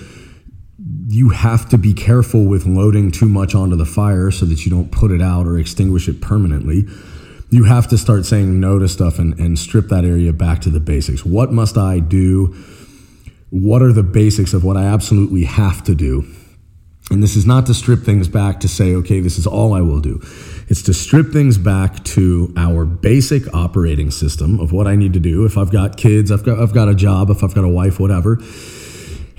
you 1.09 1.31
have 1.31 1.69
to 1.71 1.79
be 1.79 1.95
careful 1.95 2.45
with 2.45 2.65
loading 2.65 3.11
too 3.11 3.29
much 3.29 3.57
onto 3.57 3.75
the 3.75 3.85
fire 3.85 4.31
so 4.31 4.47
that 4.47 4.65
you 4.65 4.71
don't 4.71 4.93
put 4.93 5.11
it 5.11 5.21
out 5.21 5.49
or 5.49 5.59
extinguish 5.59 6.07
it 6.07 6.21
permanently, 6.21 6.85
you 7.51 7.65
have 7.65 7.89
to 7.89 7.99
start 7.99 8.25
saying 8.25 8.61
no 8.61 8.79
to 8.79 8.87
stuff 8.87 9.19
and, 9.19 9.37
and 9.41 9.59
strip 9.59 9.89
that 9.89 10.05
area 10.05 10.33
back 10.33 10.61
to 10.61 10.71
the 10.71 10.79
basics. 10.79 11.25
What 11.25 11.51
must 11.53 11.77
I 11.77 11.99
do? 11.99 12.55
What 13.51 13.83
are 13.83 13.93
the 13.93 14.05
basics 14.05 14.55
of 14.55 14.63
what 14.63 14.77
I 14.77 14.85
absolutely 14.85 15.43
have 15.43 15.83
to 15.85 15.95
do? 15.97 16.25
And 17.11 17.23
this 17.23 17.37
is 17.37 17.45
not 17.45 17.67
to 17.67 17.75
strip 17.75 18.01
things 18.01 18.29
back 18.29 18.61
to 18.61 18.69
say, 18.69 18.95
okay, 18.95 19.21
this 19.21 19.39
is 19.39 19.47
all 19.47 19.75
I 19.75 19.83
will 19.83 20.01
do. 20.01 20.21
It's 20.69 20.83
to 20.83 20.95
strip 20.95 21.33
things 21.33 21.59
back 21.59 22.03
to 22.05 22.53
our 22.57 22.87
basic 22.87 23.53
operating 23.55 24.11
system 24.11 24.59
of 24.59 24.73
what 24.73 24.87
I 24.87 24.97
need 24.97 25.13
to 25.13 25.21
do. 25.21 25.45
If 25.45 25.59
I've 25.59 25.71
got 25.71 25.99
kids, 25.99 26.33
I've 26.33 26.45
got, 26.45 26.59
I've 26.59 26.73
got 26.73 26.89
a 26.89 26.95
job, 26.95 27.29
if 27.29 27.45
I've 27.45 27.55
got 27.55 27.65
a 27.65 27.69
wife, 27.69 28.01
whatever. 28.01 28.39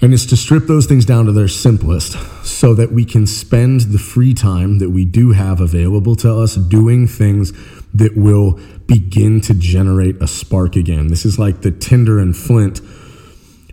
And 0.01 0.13
it's 0.13 0.27
to 0.27 0.37
strip 0.37 0.67
those 0.67 0.85
things 0.85 1.05
down 1.05 1.25
to 1.25 1.31
their 1.31 1.47
simplest 1.47 2.11
so 2.45 2.75
that 2.75 2.91
we 2.91 3.03
can 3.03 3.25
spend 3.25 3.81
the 3.81 3.97
free 3.97 4.35
time 4.35 4.77
that 4.77 4.91
we 4.91 5.03
do 5.03 5.31
have 5.31 5.59
available 5.59 6.15
to 6.17 6.35
us 6.35 6.55
doing 6.55 7.07
things 7.07 7.51
that 7.93 8.15
will 8.15 8.59
begin 8.85 9.41
to 9.41 9.55
generate 9.55 10.21
a 10.21 10.27
spark 10.27 10.75
again. 10.75 11.07
This 11.07 11.25
is 11.25 11.39
like 11.39 11.61
the 11.61 11.71
tinder 11.71 12.19
and 12.19 12.37
flint 12.37 12.81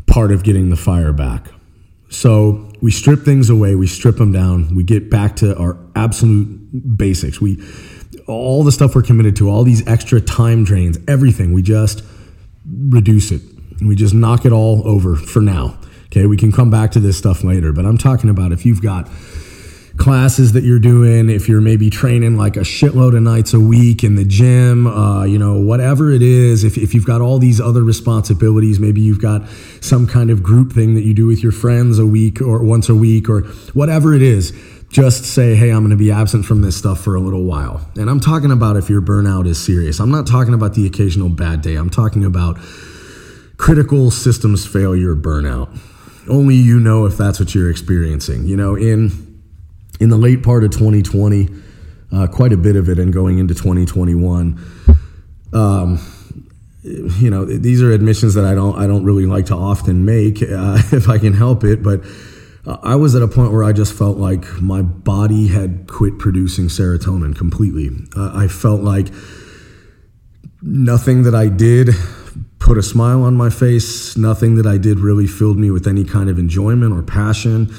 part 0.06 0.32
of 0.32 0.42
getting 0.42 0.70
the 0.70 0.76
fire 0.76 1.12
back. 1.12 1.48
So 2.08 2.71
we 2.82 2.90
strip 2.90 3.20
things 3.20 3.48
away, 3.48 3.76
we 3.76 3.86
strip 3.86 4.16
them 4.16 4.32
down, 4.32 4.74
we 4.74 4.82
get 4.82 5.08
back 5.08 5.36
to 5.36 5.56
our 5.56 5.78
absolute 5.94 6.96
basics. 6.98 7.40
We 7.40 7.62
all 8.26 8.64
the 8.64 8.72
stuff 8.72 8.94
we're 8.94 9.02
committed 9.02 9.36
to, 9.36 9.48
all 9.48 9.62
these 9.62 9.86
extra 9.86 10.20
time 10.20 10.64
drains, 10.64 10.98
everything, 11.08 11.52
we 11.52 11.62
just 11.62 12.04
reduce 12.66 13.30
it. 13.30 13.40
We 13.80 13.96
just 13.96 14.14
knock 14.14 14.44
it 14.44 14.52
all 14.52 14.86
over 14.86 15.16
for 15.16 15.40
now. 15.40 15.78
Okay, 16.06 16.26
we 16.26 16.36
can 16.36 16.52
come 16.52 16.70
back 16.70 16.90
to 16.92 17.00
this 17.00 17.16
stuff 17.16 17.42
later, 17.42 17.72
but 17.72 17.86
I'm 17.86 17.98
talking 17.98 18.28
about 18.28 18.52
if 18.52 18.66
you've 18.66 18.82
got 18.82 19.08
classes 19.96 20.52
that 20.52 20.64
you're 20.64 20.78
doing, 20.78 21.28
if 21.28 21.48
you're 21.48 21.60
maybe 21.60 21.90
training 21.90 22.36
like 22.36 22.56
a 22.56 22.60
shitload 22.60 23.16
of 23.16 23.22
nights 23.22 23.52
a 23.52 23.60
week 23.60 24.02
in 24.02 24.16
the 24.16 24.24
gym, 24.24 24.86
uh, 24.86 25.24
you 25.24 25.38
know, 25.38 25.58
whatever 25.60 26.10
it 26.10 26.22
is, 26.22 26.64
if, 26.64 26.78
if 26.78 26.94
you've 26.94 27.06
got 27.06 27.20
all 27.20 27.38
these 27.38 27.60
other 27.60 27.82
responsibilities, 27.82 28.80
maybe 28.80 29.00
you've 29.00 29.20
got 29.20 29.48
some 29.80 30.06
kind 30.06 30.30
of 30.30 30.42
group 30.42 30.72
thing 30.72 30.94
that 30.94 31.02
you 31.02 31.14
do 31.14 31.26
with 31.26 31.42
your 31.42 31.52
friends 31.52 31.98
a 31.98 32.06
week 32.06 32.40
or 32.40 32.62
once 32.64 32.88
a 32.88 32.94
week 32.94 33.28
or 33.28 33.42
whatever 33.74 34.14
it 34.14 34.22
is, 34.22 34.52
just 34.88 35.24
say, 35.24 35.54
hey, 35.54 35.70
I'm 35.70 35.80
going 35.80 35.90
to 35.90 35.96
be 35.96 36.10
absent 36.10 36.44
from 36.44 36.60
this 36.62 36.76
stuff 36.76 37.00
for 37.00 37.14
a 37.14 37.20
little 37.20 37.44
while. 37.44 37.86
And 37.96 38.10
I'm 38.10 38.20
talking 38.20 38.50
about 38.50 38.76
if 38.76 38.90
your 38.90 39.00
burnout 39.00 39.46
is 39.46 39.62
serious. 39.62 40.00
I'm 40.00 40.10
not 40.10 40.26
talking 40.26 40.52
about 40.54 40.74
the 40.74 40.86
occasional 40.86 41.30
bad 41.30 41.62
day. 41.62 41.76
I'm 41.76 41.90
talking 41.90 42.24
about 42.24 42.58
critical 43.56 44.10
systems 44.10 44.66
failure 44.66 45.14
burnout. 45.14 45.78
Only 46.28 46.56
you 46.56 46.78
know 46.78 47.06
if 47.06 47.16
that's 47.16 47.40
what 47.40 47.54
you're 47.54 47.70
experiencing. 47.70 48.44
You 48.46 48.56
know, 48.56 48.74
in 48.76 49.31
in 50.02 50.08
the 50.08 50.16
late 50.16 50.42
part 50.42 50.64
of 50.64 50.70
2020, 50.72 51.48
uh, 52.12 52.26
quite 52.26 52.52
a 52.52 52.56
bit 52.56 52.76
of 52.76 52.88
it, 52.88 52.98
and 52.98 53.12
going 53.12 53.38
into 53.38 53.54
2021. 53.54 54.58
Um, 55.52 55.98
you 56.82 57.30
know, 57.30 57.44
these 57.44 57.80
are 57.82 57.92
admissions 57.92 58.34
that 58.34 58.44
I 58.44 58.54
don't 58.54 58.76
I 58.76 58.86
don't 58.86 59.04
really 59.04 59.26
like 59.26 59.46
to 59.46 59.54
often 59.54 60.04
make 60.04 60.42
uh, 60.42 60.82
if 60.92 61.08
I 61.08 61.18
can 61.18 61.32
help 61.32 61.62
it, 61.64 61.82
but 61.82 62.02
uh, 62.66 62.78
I 62.82 62.96
was 62.96 63.14
at 63.14 63.22
a 63.22 63.28
point 63.28 63.52
where 63.52 63.64
I 63.64 63.72
just 63.72 63.92
felt 63.92 64.18
like 64.18 64.60
my 64.60 64.82
body 64.82 65.48
had 65.48 65.86
quit 65.86 66.18
producing 66.18 66.66
serotonin 66.66 67.36
completely. 67.36 67.90
Uh, 68.16 68.32
I 68.34 68.48
felt 68.48 68.82
like 68.82 69.08
nothing 70.60 71.22
that 71.22 71.34
I 71.34 71.48
did 71.48 71.90
put 72.58 72.78
a 72.78 72.82
smile 72.82 73.22
on 73.22 73.36
my 73.36 73.50
face. 73.50 74.16
Nothing 74.16 74.56
that 74.56 74.66
I 74.66 74.78
did 74.78 75.00
really 75.00 75.26
filled 75.26 75.58
me 75.58 75.70
with 75.70 75.86
any 75.86 76.04
kind 76.04 76.30
of 76.30 76.38
enjoyment 76.38 76.92
or 76.92 77.02
passion. 77.02 77.72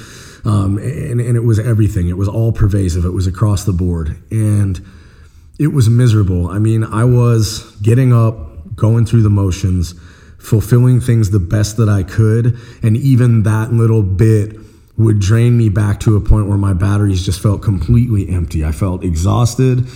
Um, 0.46 0.78
and, 0.78 1.22
and 1.22 1.38
it 1.38 1.44
was 1.44 1.60
everything. 1.60 2.10
It 2.10 2.18
was 2.18 2.28
all 2.28 2.52
pervasive. 2.52 3.06
It 3.06 3.12
was 3.12 3.28
across 3.28 3.64
the 3.64 3.72
board. 3.72 4.22
And 4.30 4.86
it 5.60 5.68
was 5.68 5.90
miserable. 5.90 6.48
I 6.50 6.60
mean, 6.60 6.84
I 6.84 7.06
was 7.06 7.60
getting 7.82 8.12
up, 8.12 8.76
going 8.76 9.06
through 9.06 9.22
the 9.22 9.30
motions, 9.30 9.94
fulfilling 10.40 11.00
things 11.00 11.30
the 11.30 11.40
best 11.40 11.78
that 11.78 11.88
I 11.88 12.04
could. 12.04 12.58
And 12.82 12.98
even 12.98 13.44
that 13.44 13.72
little 13.72 14.04
bit 14.04 14.58
would 14.98 15.20
drain 15.20 15.58
me 15.58 15.70
back 15.70 16.00
to 16.02 16.16
a 16.16 16.22
point 16.22 16.48
where 16.48 16.58
my 16.58 16.74
batteries 16.74 17.26
just 17.26 17.42
felt 17.42 17.62
completely 17.62 18.30
empty. 18.30 18.66
I 18.66 18.72
felt 18.72 19.04
exhausted 19.04 19.88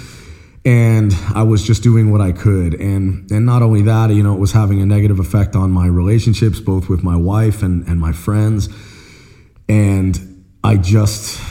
and 0.67 1.13
I 1.33 1.43
was 1.43 1.63
just 1.63 1.81
doing 1.81 2.11
what 2.11 2.19
I 2.19 2.33
could. 2.33 2.73
And 2.73 3.31
and 3.31 3.45
not 3.45 3.61
only 3.61 3.83
that, 3.83 4.09
you 4.09 4.21
know, 4.21 4.33
it 4.33 4.39
was 4.39 4.51
having 4.51 4.81
a 4.81 4.85
negative 4.85 5.17
effect 5.19 5.55
on 5.55 5.71
my 5.71 5.85
relationships, 5.85 6.59
both 6.59 6.89
with 6.89 7.03
my 7.03 7.15
wife 7.15 7.63
and, 7.63 7.87
and 7.87 7.99
my 7.99 8.11
friends. 8.11 8.67
And 9.69 10.26
I 10.67 10.75
just 10.75 11.41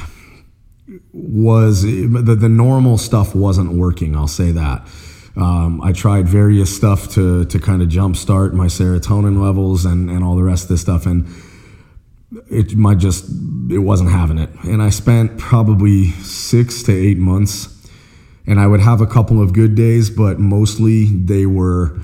was 1.13 1.83
the, 1.83 2.37
the 2.39 2.51
normal 2.51 2.99
stuff 2.99 3.35
wasn't 3.35 3.73
working. 3.73 4.15
I'll 4.15 4.29
say 4.29 4.51
that. 4.51 4.87
Um, 5.37 5.81
I 5.81 5.93
tried 5.93 6.29
various 6.29 6.75
stuff 6.75 7.09
to 7.15 7.47
to 7.47 7.59
kind 7.59 7.81
of 7.81 7.89
jumpstart 7.89 8.53
my 8.53 8.67
serotonin 8.67 9.41
levels 9.43 9.87
and 9.87 10.11
and 10.11 10.23
all 10.23 10.37
the 10.37 10.43
rest 10.43 10.65
of 10.65 10.69
this 10.69 10.83
stuff, 10.83 11.07
and 11.07 11.27
it 12.51 12.77
my 12.77 12.95
just 12.95 13.25
it 13.71 13.79
wasn't 13.79 14.11
having 14.11 14.37
it. 14.37 14.51
And 14.65 14.83
I 14.83 14.91
spent 14.91 15.39
probably 15.39 16.11
six 16.21 16.83
to 16.83 16.93
eight 16.93 17.17
months, 17.17 17.89
and 18.47 18.61
I 18.61 18.67
would 18.67 18.81
have 18.81 19.01
a 19.01 19.07
couple 19.07 19.41
of 19.41 19.55
good 19.55 19.75
days, 19.75 20.11
but 20.11 20.39
mostly 20.39 21.07
they 21.07 21.47
were 21.47 21.99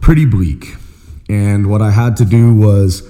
pretty 0.00 0.24
bleak. 0.24 0.74
And 1.28 1.70
what 1.70 1.80
I 1.80 1.92
had 1.92 2.16
to 2.16 2.24
do 2.24 2.54
was 2.54 3.08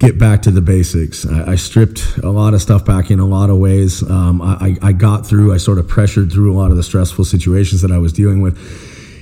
get 0.00 0.18
back 0.18 0.40
to 0.42 0.50
the 0.50 0.62
basics. 0.62 1.26
I, 1.26 1.52
I, 1.52 1.54
stripped 1.56 2.16
a 2.22 2.30
lot 2.30 2.54
of 2.54 2.62
stuff 2.62 2.86
back 2.86 3.10
in 3.10 3.20
a 3.20 3.26
lot 3.26 3.50
of 3.50 3.58
ways. 3.58 4.02
Um, 4.02 4.40
I, 4.40 4.76
I 4.82 4.92
got 4.92 5.26
through, 5.26 5.52
I 5.52 5.58
sort 5.58 5.78
of 5.78 5.86
pressured 5.86 6.32
through 6.32 6.52
a 6.52 6.56
lot 6.56 6.70
of 6.70 6.78
the 6.78 6.82
stressful 6.82 7.26
situations 7.26 7.82
that 7.82 7.92
I 7.92 7.98
was 7.98 8.12
dealing 8.12 8.40
with 8.40 8.58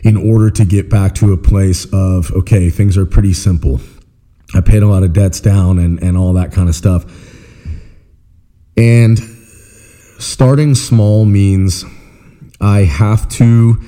in 0.04 0.16
order 0.16 0.50
to 0.50 0.64
get 0.64 0.88
back 0.88 1.16
to 1.16 1.32
a 1.32 1.37
place 1.37 1.85
of, 1.92 2.30
okay, 2.30 2.70
things 2.70 2.97
are 2.97 3.04
pretty 3.04 3.32
simple. 3.32 3.80
I 4.54 4.61
paid 4.61 4.85
a 4.85 4.87
lot 4.87 5.02
of 5.02 5.12
debts 5.12 5.40
down 5.40 5.80
and, 5.80 6.00
and 6.00 6.16
all 6.16 6.32
that 6.35 6.52
kind 6.52 6.68
of 6.68 6.76
stuff. 6.76 7.04
And 8.76 9.18
starting 9.18 10.76
small 10.76 11.25
means 11.25 11.85
I 12.61 12.85
have 12.85 13.28
to 13.30 13.82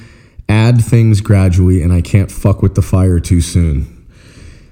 add 0.49 0.85
things 0.85 1.20
gradually 1.20 1.82
and 1.82 1.92
I 1.92 2.00
can't 2.00 2.32
fuck 2.32 2.62
with 2.62 2.75
the 2.75 2.82
fire 2.82 3.20
too 3.20 3.40
soon 3.40 4.00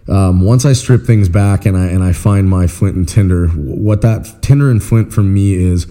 um, 0.08 0.40
once 0.40 0.64
I 0.64 0.72
strip 0.72 1.04
things 1.04 1.28
back 1.28 1.66
and 1.66 1.76
I 1.76 1.86
and 1.86 2.02
I 2.02 2.12
find 2.12 2.48
my 2.48 2.66
flint 2.66 2.96
and 2.96 3.08
tinder, 3.08 3.48
what 3.48 4.00
that 4.02 4.42
tinder 4.42 4.70
and 4.70 4.82
flint 4.82 5.12
for 5.12 5.22
me 5.22 5.54
is, 5.54 5.86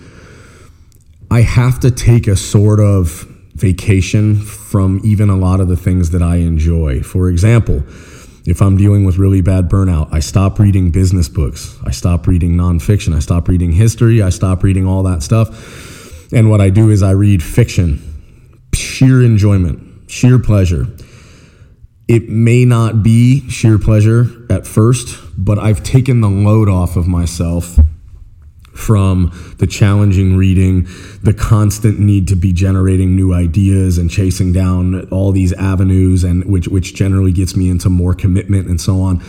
I 1.30 1.42
have 1.42 1.80
to 1.82 1.92
take 1.92 2.28
a 2.28 2.36
sort 2.36 2.80
of 2.80 3.26
vacation 3.56 4.36
from 4.36 5.02
even 5.04 5.30
a 5.30 5.36
lot 5.36 5.60
of 5.60 5.68
the 5.68 5.76
things 5.76 6.12
that 6.12 6.22
I 6.22 6.38
enjoy. 6.38 7.02
For 7.02 7.30
example, 7.30 7.84
if 8.46 8.62
I'm 8.62 8.78
dealing 8.78 9.04
with 9.04 9.18
really 9.18 9.42
bad 9.42 9.68
burnout, 9.70 10.08
I 10.14 10.20
stop 10.20 10.58
reading 10.58 10.90
business 10.90 11.28
books. 11.28 11.78
I 11.86 11.92
stop 11.92 12.28
reading 12.28 12.54
nonfiction. 12.54 13.14
I 13.16 13.20
stop 13.20 13.48
reading 13.50 13.74
history. 13.74 14.22
I 14.22 14.30
stop 14.30 14.64
reading 14.64 14.86
all 14.86 15.04
that 15.04 15.22
stuff. 15.22 16.32
And 16.32 16.50
what 16.50 16.62
I 16.62 16.70
do 16.70 16.90
is 16.90 17.04
I 17.04 17.12
read 17.12 17.44
fiction, 17.44 18.02
sheer 18.74 19.22
enjoyment, 19.24 20.10
sheer 20.10 20.40
pleasure. 20.40 20.88
It 22.08 22.30
may 22.30 22.64
not 22.64 23.04
be 23.04 23.50
sheer 23.50 23.78
pleasure 23.78 24.28
at 24.50 24.66
first, 24.66 25.20
but 25.38 25.60
I've 25.60 25.84
taken 25.84 26.22
the 26.22 26.30
load 26.30 26.70
off 26.70 26.96
of 26.96 27.08
myself 27.08 27.78
from 28.74 29.34
the 29.58 29.68
challenging 29.68 30.38
reading, 30.38 30.88
the 31.22 31.34
constant 31.34 32.00
need 32.00 32.28
to 32.30 32.36
be 32.36 32.54
generating 32.54 33.16
new 33.16 33.34
ideas 33.34 33.98
and 33.98 34.10
chasing 34.10 34.54
down 34.54 35.10
all 35.10 35.32
these 35.32 35.52
avenues 35.54 36.24
and 36.24 36.46
which 36.46 36.68
which 36.68 36.94
generally 36.94 37.32
gets 37.34 37.56
me 37.56 37.70
into 37.70 37.90
more 37.90 38.14
commitment 38.14 38.68
and 38.68 38.80
so 38.80 39.02
on. 39.02 39.22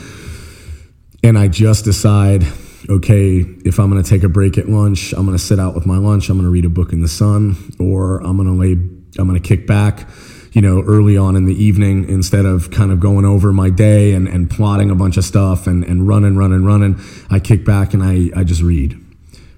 And 1.24 1.36
I 1.36 1.48
just 1.48 1.84
decide, 1.84 2.44
okay, 2.88 3.38
if 3.64 3.80
I'm 3.80 3.90
going 3.90 4.02
to 4.02 4.08
take 4.08 4.22
a 4.22 4.28
break 4.28 4.58
at 4.58 4.68
lunch, 4.68 5.12
I'm 5.12 5.24
going 5.24 5.36
to 5.36 5.42
sit 5.42 5.58
out 5.58 5.74
with 5.74 5.86
my 5.86 5.96
lunch, 5.96 6.28
I'm 6.28 6.36
going 6.36 6.44
to 6.44 6.52
read 6.52 6.66
a 6.66 6.68
book 6.68 6.92
in 6.92 7.00
the 7.00 7.08
sun 7.08 7.56
or 7.80 8.18
I'm 8.18 8.36
going 8.36 8.48
to 8.48 8.54
lay 8.54 8.72
I'm 9.18 9.26
going 9.26 9.40
to 9.40 9.48
kick 9.48 9.66
back 9.66 10.08
you 10.52 10.62
know, 10.62 10.82
early 10.82 11.16
on 11.16 11.36
in 11.36 11.44
the 11.44 11.54
evening 11.54 12.08
instead 12.08 12.46
of 12.46 12.70
kind 12.70 12.90
of 12.90 13.00
going 13.00 13.24
over 13.24 13.52
my 13.52 13.70
day 13.70 14.12
and, 14.12 14.28
and 14.28 14.50
plotting 14.50 14.90
a 14.90 14.94
bunch 14.94 15.16
of 15.16 15.24
stuff 15.24 15.66
and, 15.66 15.84
and 15.84 16.08
running, 16.08 16.36
running, 16.36 16.64
running. 16.64 16.98
I 17.30 17.38
kick 17.38 17.64
back 17.64 17.94
and 17.94 18.02
I, 18.02 18.30
I 18.38 18.44
just 18.44 18.62
read. 18.62 18.98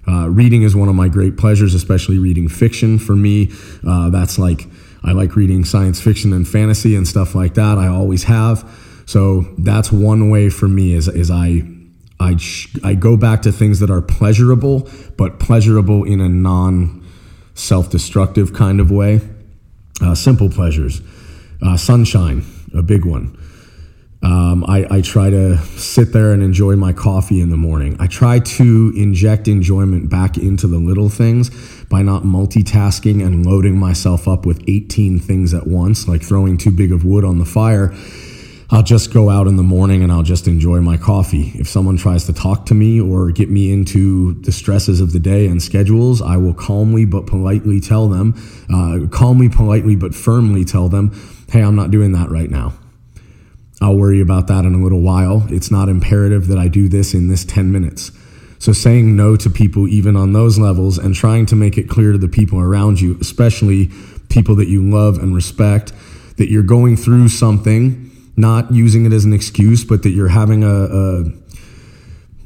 Uh, 0.09 0.29
reading 0.29 0.63
is 0.63 0.75
one 0.75 0.89
of 0.89 0.95
my 0.95 1.09
great 1.09 1.37
pleasures, 1.37 1.75
especially 1.75 2.19
reading 2.19 2.49
fiction. 2.49 2.99
For 2.99 3.15
me, 3.15 3.53
uh, 3.87 4.11
that's 4.11 4.39
like, 4.39 4.67
I 5.05 5.13
like 5.13 5.37
reading 5.37 5.65
science 5.65 6.01
fiction 6.01 6.33
and 6.33 6.47
fantasy 6.47 6.97
and 6.97 7.07
stuff 7.07 7.35
like 7.35 7.55
that. 7.55 7.79
I 7.79 7.87
always 7.87 8.25
have. 8.25 8.69
So 9.07 9.43
that's 9.59 9.93
one 9.93 10.31
way 10.31 10.51
for 10.51 10.69
me 10.69 10.95
is, 10.95 11.09
is 11.09 11.31
I, 11.31 11.63
I, 12.19 12.37
I 12.85 12.95
go 12.95 13.17
back 13.17 13.43
to 13.43 13.53
things 13.53 13.81
that 13.81 13.91
are 13.91 14.03
pleasurable, 14.03 14.89
but 15.17 15.39
pleasurable 15.39 16.05
in 16.05 16.21
a 16.21 16.29
non 16.29 17.07
self 17.55 17.91
destructive 17.91 18.53
kind 18.53 18.81
of 18.81 18.91
way. 18.91 19.21
Uh, 20.01 20.15
simple 20.15 20.49
pleasures. 20.49 21.03
Uh, 21.63 21.77
sunshine, 21.77 22.45
a 22.75 22.83
big 22.83 23.05
one. 23.05 23.37
Um, 24.23 24.65
I, 24.69 24.87
I, 24.91 25.01
try 25.01 25.31
to 25.31 25.57
sit 25.79 26.13
there 26.13 26.33
and 26.33 26.43
enjoy 26.43 26.77
my 26.77 26.93
coffee 26.93 27.41
in 27.41 27.49
the 27.49 27.57
morning. 27.57 27.97
I 27.99 28.07
try 28.07 28.39
to 28.39 28.93
inject 28.95 29.49
enjoyment 29.49 30.11
back 30.11 30.37
into 30.37 30.67
the 30.67 30.77
little 30.77 31.09
things 31.09 31.49
by 31.87 32.03
not 32.03 32.25
multitasking 32.25 33.25
and 33.25 33.47
loading 33.47 33.79
myself 33.79 34.29
up 34.29 34.45
with 34.45 34.63
18 34.69 35.21
things 35.21 35.55
at 35.55 35.67
once, 35.67 36.07
like 36.07 36.23
throwing 36.23 36.59
too 36.59 36.71
big 36.71 36.93
of 36.93 37.03
wood 37.03 37.25
on 37.25 37.39
the 37.39 37.47
fire 37.47 37.95
I'll 38.73 38.85
just 38.85 39.13
go 39.13 39.31
out 39.31 39.49
in 39.49 39.57
the 39.57 39.65
morning 39.65 40.05
and 40.05 40.13
I'll 40.13 40.23
just 40.23 40.47
enjoy 40.47 40.81
my 40.81 40.97
coffee. 40.97 41.51
If 41.57 41.69
someone 41.69 41.97
tries 41.97 42.27
to 42.27 42.33
talk 42.33 42.67
to 42.67 42.75
me 42.75 43.01
or 43.01 43.33
get 43.33 43.51
me 43.51 43.73
into 43.73 44.35
the 44.43 44.53
stresses 44.53 45.01
of 45.01 45.13
the 45.13 45.19
day 45.19 45.49
and 45.49 45.61
schedules, 45.61 46.23
I 46.23 46.37
will 46.37 46.55
calmly 46.55 47.05
but 47.05 47.27
politely 47.27 47.81
tell 47.81 48.09
them, 48.09 48.35
uh, 48.73 49.09
calmly, 49.09 49.49
politely, 49.49 49.97
but 49.97 50.15
firmly 50.15 50.65
tell 50.65 50.89
them, 50.89 51.11
hey, 51.51 51.63
I'm 51.63 51.75
not 51.75 51.91
doing 51.91 52.13
that 52.13 52.31
right 52.31 52.49
now. 52.49 52.73
I'll 53.81 53.97
worry 53.97 54.21
about 54.21 54.47
that 54.47 54.65
in 54.65 54.75
a 54.75 54.79
little 54.79 55.01
while. 55.01 55.47
It's 55.49 55.73
not 55.73 55.89
imperative 55.89 56.47
that 56.47 56.59
I 56.59 56.69
do 56.69 56.89
this 56.89 57.13
in 57.13 57.27
this 57.27 57.45
10 57.45 57.73
minutes. 57.73 58.13
So 58.61 58.73
saying 58.73 59.17
no 59.17 59.35
to 59.35 59.51
people, 59.51 59.89
even 59.89 60.15
on 60.15 60.33
those 60.33 60.61
levels, 60.61 60.97
and 60.97 61.13
trying 61.13 61.47
to 61.47 61.57
make 61.57 61.77
it 61.77 61.89
clear 61.89 62.13
to 62.13 62.19
the 62.19 62.29
people 62.29 62.61
around 62.61 63.01
you, 63.01 63.19
especially 63.21 63.91
people 64.29 64.55
that 64.57 64.69
you 64.69 64.89
love 64.89 65.19
and 65.19 65.35
respect, 65.35 65.93
that 66.37 66.51
you're 66.51 66.63
going 66.63 66.97
through 66.97 67.31
something 67.31 68.10
not 68.37 68.73
using 68.73 69.07
it 69.07 69.13
as 69.13 69.25
an 69.25 69.33
excuse, 69.33 69.85
but 69.85 70.03
that 70.03 70.11
you're 70.11 70.29
having 70.29 70.65
a, 70.65 70.69
a 70.69 71.25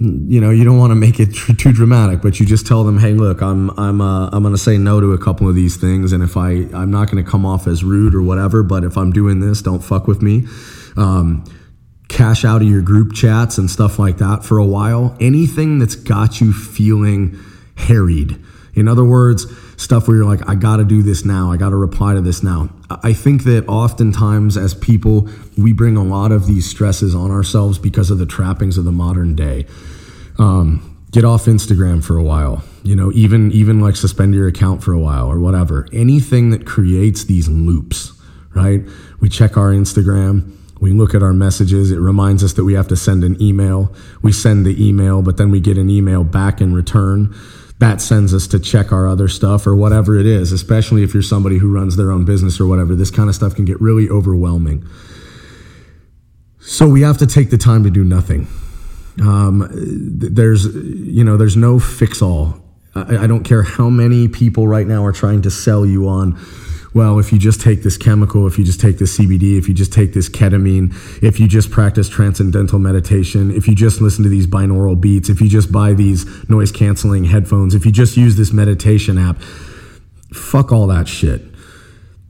you 0.01 0.41
know, 0.41 0.51
you 0.51 0.65
don't 0.65 0.79
want 0.79 0.91
to 0.91 0.97
make 0.97 1.21
it 1.21 1.35
too 1.59 1.73
dramatic, 1.73 2.21
but 2.21 2.41
you 2.41 2.47
just 2.47 2.67
tell 2.67 2.85
them, 2.85 2.99
"Hey, 2.99 3.15
look, 3.15 3.43
I'm 3.43 3.71
I'm 3.79 4.01
uh, 4.01 4.29
I'm 4.33 4.43
going 4.43 4.55
to 4.55 4.59
say 4.59 4.77
no 4.77 5.01
to 5.01 5.13
a 5.13 5.19
couple 5.19 5.49
of 5.49 5.55
these 5.55 5.77
things, 5.77 6.13
and 6.13 6.23
if 6.23 6.37
I 6.37 6.69
I'm 6.75 6.91
not 6.91 7.11
going 7.11 7.25
to 7.25 7.31
come 7.31 7.47
off 7.47 7.67
as 7.67 7.85
rude 7.85 8.15
or 8.15 8.23
whatever, 8.23 8.63
but 8.63 8.85
if 8.85 8.97
I'm 8.97 9.13
doing 9.13 9.41
this, 9.41 9.63
don't 9.63 9.81
fuck 9.81 10.07
with 10.07 10.21
me." 10.21 10.47
Um, 10.97 11.45
cash 12.09 12.45
out 12.45 12.63
of 12.63 12.69
your 12.69 12.83
group 12.83 13.13
chats 13.13 13.59
and 13.59 13.71
stuff 13.71 13.99
like 13.99 14.19
that 14.19 14.45
for 14.45 14.59
a 14.59 14.65
while. 14.65 15.17
Anything 15.21 15.79
that's 15.79 15.97
got 15.97 16.41
you 16.41 16.53
feeling 16.53 17.39
harried, 17.77 18.41
In 18.75 18.89
other 18.89 19.05
words, 19.05 19.47
stuff 19.77 20.09
where 20.09 20.17
you're 20.17 20.27
like, 20.27 20.49
I 20.49 20.55
got 20.55 20.77
to 20.77 20.85
do 20.85 21.03
this 21.03 21.25
now. 21.25 21.53
I 21.53 21.57
got 21.57 21.71
to 21.71 21.77
reply 21.77 22.15
to 22.15 22.21
this 22.21 22.43
now. 22.43 22.71
I 23.03 23.13
think 23.13 23.45
that 23.45 23.67
oftentimes 23.69 24.57
as 24.57 24.75
people, 24.75 25.29
we 25.57 25.73
bring 25.73 25.97
a 25.97 26.05
lot 26.05 26.33
of 26.33 26.47
these 26.47 26.69
stresses 26.69 27.15
on 27.15 27.31
ourselves 27.31 27.79
because 27.79 28.11
of 28.11 28.19
the 28.19 28.27
trappings 28.27 28.79
of 28.79 28.85
the 28.85 28.93
modern 28.93 29.35
day. 29.35 29.67
Um, 30.39 30.99
get 31.11 31.25
off 31.25 31.47
Instagram 31.47 32.05
for 32.05 32.17
a 32.17 32.23
while. 32.23 32.63
You 32.83 32.97
know, 32.97 33.11
even 33.13 33.51
even 33.53 33.81
like 33.81 33.97
suspend 33.97 34.35
your 34.35 34.49
account 34.49 34.83
for 34.83 34.93
a 34.93 34.99
while 34.99 35.27
or 35.27 35.39
whatever. 35.39 35.89
Anything 35.93 36.51
that 36.51 36.67
creates 36.67 37.25
these 37.25 37.49
loops, 37.49 38.13
right? 38.55 38.83
We 39.21 39.29
check 39.29 39.57
our 39.57 39.71
Instagram 39.71 40.55
we 40.85 40.93
look 40.93 41.15
at 41.15 41.23
our 41.23 41.33
messages. 41.33 41.91
It 41.91 41.99
reminds 41.99 42.45
us 42.45 42.53
that 42.55 42.65
we 42.65 42.75
have 42.75 42.89
to 42.89 42.97
send 42.97 43.25
an 43.25 43.41
email. 43.41 43.95
We 44.21 44.33
send 44.33 44.67
the 44.67 44.87
email, 44.87 45.23
but 45.23 45.39
then 45.39 45.51
we 45.51 45.59
get 45.59 45.79
an 45.79 45.89
email 45.89 46.25
back 46.25 46.61
in 46.61 46.75
return. 46.75 47.35
That 47.79 48.01
sends 48.01 48.33
us 48.33 48.47
to 48.49 48.59
check 48.59 48.93
our 48.93 49.09
other 49.09 49.29
stuff 49.29 49.67
or 49.67 49.75
whatever 49.75 50.17
it 50.19 50.27
is, 50.27 50.53
especially 50.53 51.03
if 51.03 51.13
you're 51.13 51.23
somebody 51.23 51.59
who 51.59 51.73
runs 51.73 51.97
their 51.97 52.11
own 52.11 52.25
business 52.25 52.61
or 52.61 52.67
whatever. 52.67 52.95
This 52.95 53.11
kind 53.11 53.29
of 53.29 53.35
stuff 53.35 53.55
can 53.55 53.65
get 53.65 53.81
really 53.81 54.09
overwhelming. 54.09 54.87
So 56.61 56.89
we 56.89 57.03
have 57.03 57.19
to 57.19 57.27
take 57.27 57.51
the 57.51 57.59
time 57.59 57.85
to 57.85 57.91
do 57.91 58.05
nothing. 58.05 58.47
Um, 59.21 59.69
there's, 59.71 60.67
you 60.75 61.23
know, 61.23 61.37
there's 61.37 61.57
no 61.57 61.79
fix 61.79 62.23
all. 62.23 62.63
I, 62.95 63.19
I 63.19 63.27
don't 63.27 63.45
care 63.45 63.63
how 63.63 63.91
many 63.91 64.29
people 64.29 64.67
right 64.67 64.87
now 64.87 65.05
are 65.05 65.13
trying 65.13 65.43
to 65.43 65.51
sell 65.51 65.85
you 65.85 66.09
on 66.09 66.39
well, 66.95 67.19
if 67.19 67.33
you 67.33 67.39
just 67.41 67.61
take 67.61 67.83
this 67.83 67.97
chemical, 67.97 68.47
if 68.47 68.57
you 68.57 68.65
just 68.65 68.81
take 68.81 68.99
this 68.99 69.19
CBD, 69.19 69.59
if 69.59 69.69
you 69.69 69.75
just 69.75 69.93
take 69.93 70.15
this 70.15 70.29
ketamine, 70.29 70.95
if 71.25 71.41
you 71.41 71.49
just 71.49 71.73
practice 71.73 72.09
transcendental 72.09 72.79
meditation, 72.79 73.51
if 73.51 73.67
you 73.67 73.75
just 73.75 74.01
listen 74.01 74.23
to 74.23 74.31
these 74.31 74.47
binaural 74.47 74.99
beats, 74.99 75.29
if 75.29 75.41
you 75.41 75.49
just 75.49 75.73
buy 75.73 75.93
these 75.93 76.25
noise 76.49 76.71
canceling 76.71 77.25
headphones, 77.25 77.75
if 77.75 77.85
you 77.85 77.91
just 77.91 78.17
use 78.17 78.37
this 78.37 78.53
meditation 78.53 79.19
app, 79.19 79.41
fuck 80.33 80.71
all 80.71 80.87
that 80.87 81.09
shit. 81.09 81.43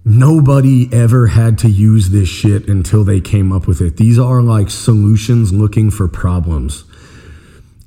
Nobody 0.07 0.89
ever 0.93 1.27
had 1.29 1.59
to 1.59 1.69
use 1.69 2.09
this 2.09 2.29
shit 2.29 2.67
until 2.67 3.05
they 3.05 3.21
came 3.21 3.53
up 3.53 3.67
with 3.67 3.83
it. 3.83 3.99
These 3.99 4.19
are 4.19 4.41
like 4.41 4.71
solutions 4.71 5.53
looking 5.53 5.91
for 5.91 6.09
problems. 6.09 6.85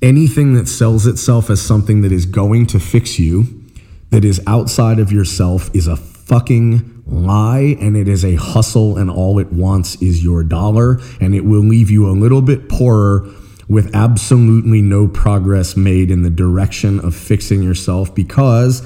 Anything 0.00 0.54
that 0.54 0.68
sells 0.68 1.08
itself 1.08 1.50
as 1.50 1.60
something 1.60 2.02
that 2.02 2.12
is 2.12 2.24
going 2.24 2.66
to 2.66 2.78
fix 2.78 3.18
you, 3.18 3.64
that 4.10 4.24
is 4.24 4.40
outside 4.46 5.00
of 5.00 5.10
yourself, 5.10 5.74
is 5.74 5.88
a 5.88 5.96
fucking 6.28 7.02
lie 7.06 7.76
and 7.80 7.96
it 7.96 8.06
is 8.06 8.24
a 8.24 8.34
hustle 8.34 8.98
and 8.98 9.10
all 9.10 9.38
it 9.38 9.50
wants 9.50 10.00
is 10.02 10.22
your 10.22 10.44
dollar 10.44 11.00
and 11.20 11.34
it 11.34 11.44
will 11.44 11.62
leave 11.62 11.90
you 11.90 12.06
a 12.06 12.12
little 12.12 12.42
bit 12.42 12.68
poorer 12.68 13.26
with 13.66 13.94
absolutely 13.94 14.82
no 14.82 15.08
progress 15.08 15.76
made 15.76 16.10
in 16.10 16.22
the 16.22 16.30
direction 16.30 17.00
of 17.00 17.14
fixing 17.14 17.62
yourself 17.62 18.14
because 18.14 18.82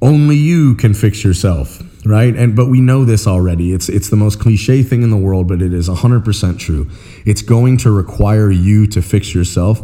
only 0.00 0.36
you 0.36 0.74
can 0.74 0.94
fix 0.94 1.22
yourself 1.22 1.82
right? 2.04 2.34
And 2.34 2.56
but 2.56 2.66
we 2.66 2.80
know 2.80 3.04
this 3.04 3.28
already. 3.28 3.72
It's 3.72 3.88
it's 3.88 4.08
the 4.08 4.16
most 4.16 4.40
cliche 4.40 4.82
thing 4.82 5.02
in 5.02 5.10
the 5.10 5.16
world 5.16 5.46
but 5.46 5.62
it 5.62 5.72
is 5.72 5.88
100% 5.88 6.58
true. 6.58 6.90
It's 7.24 7.42
going 7.42 7.76
to 7.78 7.90
require 7.90 8.50
you 8.50 8.86
to 8.88 9.02
fix 9.02 9.34
yourself 9.34 9.80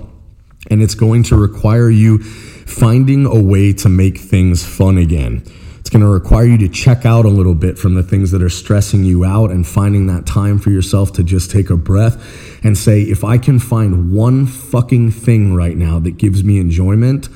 and 0.70 0.82
it's 0.82 0.94
going 0.94 1.22
to 1.24 1.36
require 1.36 1.90
you 1.90 2.22
finding 2.22 3.26
a 3.26 3.40
way 3.40 3.72
to 3.72 3.88
make 3.88 4.18
things 4.18 4.64
fun 4.64 4.98
again. 4.98 5.42
It's 5.78 5.90
going 5.90 6.04
to 6.04 6.08
require 6.12 6.44
you 6.44 6.58
to 6.58 6.68
check 6.68 7.06
out 7.06 7.24
a 7.24 7.30
little 7.30 7.54
bit 7.54 7.78
from 7.78 7.94
the 7.94 8.02
things 8.02 8.30
that 8.32 8.42
are 8.42 8.50
stressing 8.50 9.04
you 9.04 9.24
out 9.24 9.50
and 9.50 9.66
finding 9.66 10.06
that 10.08 10.26
time 10.26 10.58
for 10.58 10.70
yourself 10.70 11.14
to 11.14 11.24
just 11.24 11.50
take 11.50 11.70
a 11.70 11.76
breath 11.76 12.62
and 12.62 12.76
say, 12.76 13.00
if 13.00 13.24
I 13.24 13.38
can 13.38 13.58
find 13.58 14.12
one 14.12 14.46
fucking 14.46 15.12
thing 15.12 15.54
right 15.54 15.76
now 15.76 15.98
that 16.00 16.18
gives 16.18 16.44
me 16.44 16.58
enjoyment, 16.58 17.30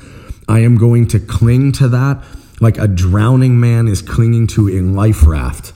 I 0.47 0.59
am 0.59 0.77
going 0.77 1.07
to 1.07 1.19
cling 1.19 1.71
to 1.73 1.87
that 1.89 2.23
like 2.61 2.77
a 2.77 2.87
drowning 2.87 3.59
man 3.59 3.87
is 3.87 4.01
clinging 4.01 4.47
to 4.47 4.69
a 4.69 4.81
life 4.81 5.25
raft. 5.25 5.73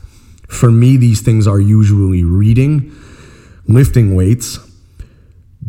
For 0.48 0.72
me, 0.72 0.98
these 0.98 1.22
things 1.22 1.48
are 1.48 1.60
usually 1.60 2.24
reading, 2.24 2.96
lifting 3.68 4.16
weights, 4.16 4.60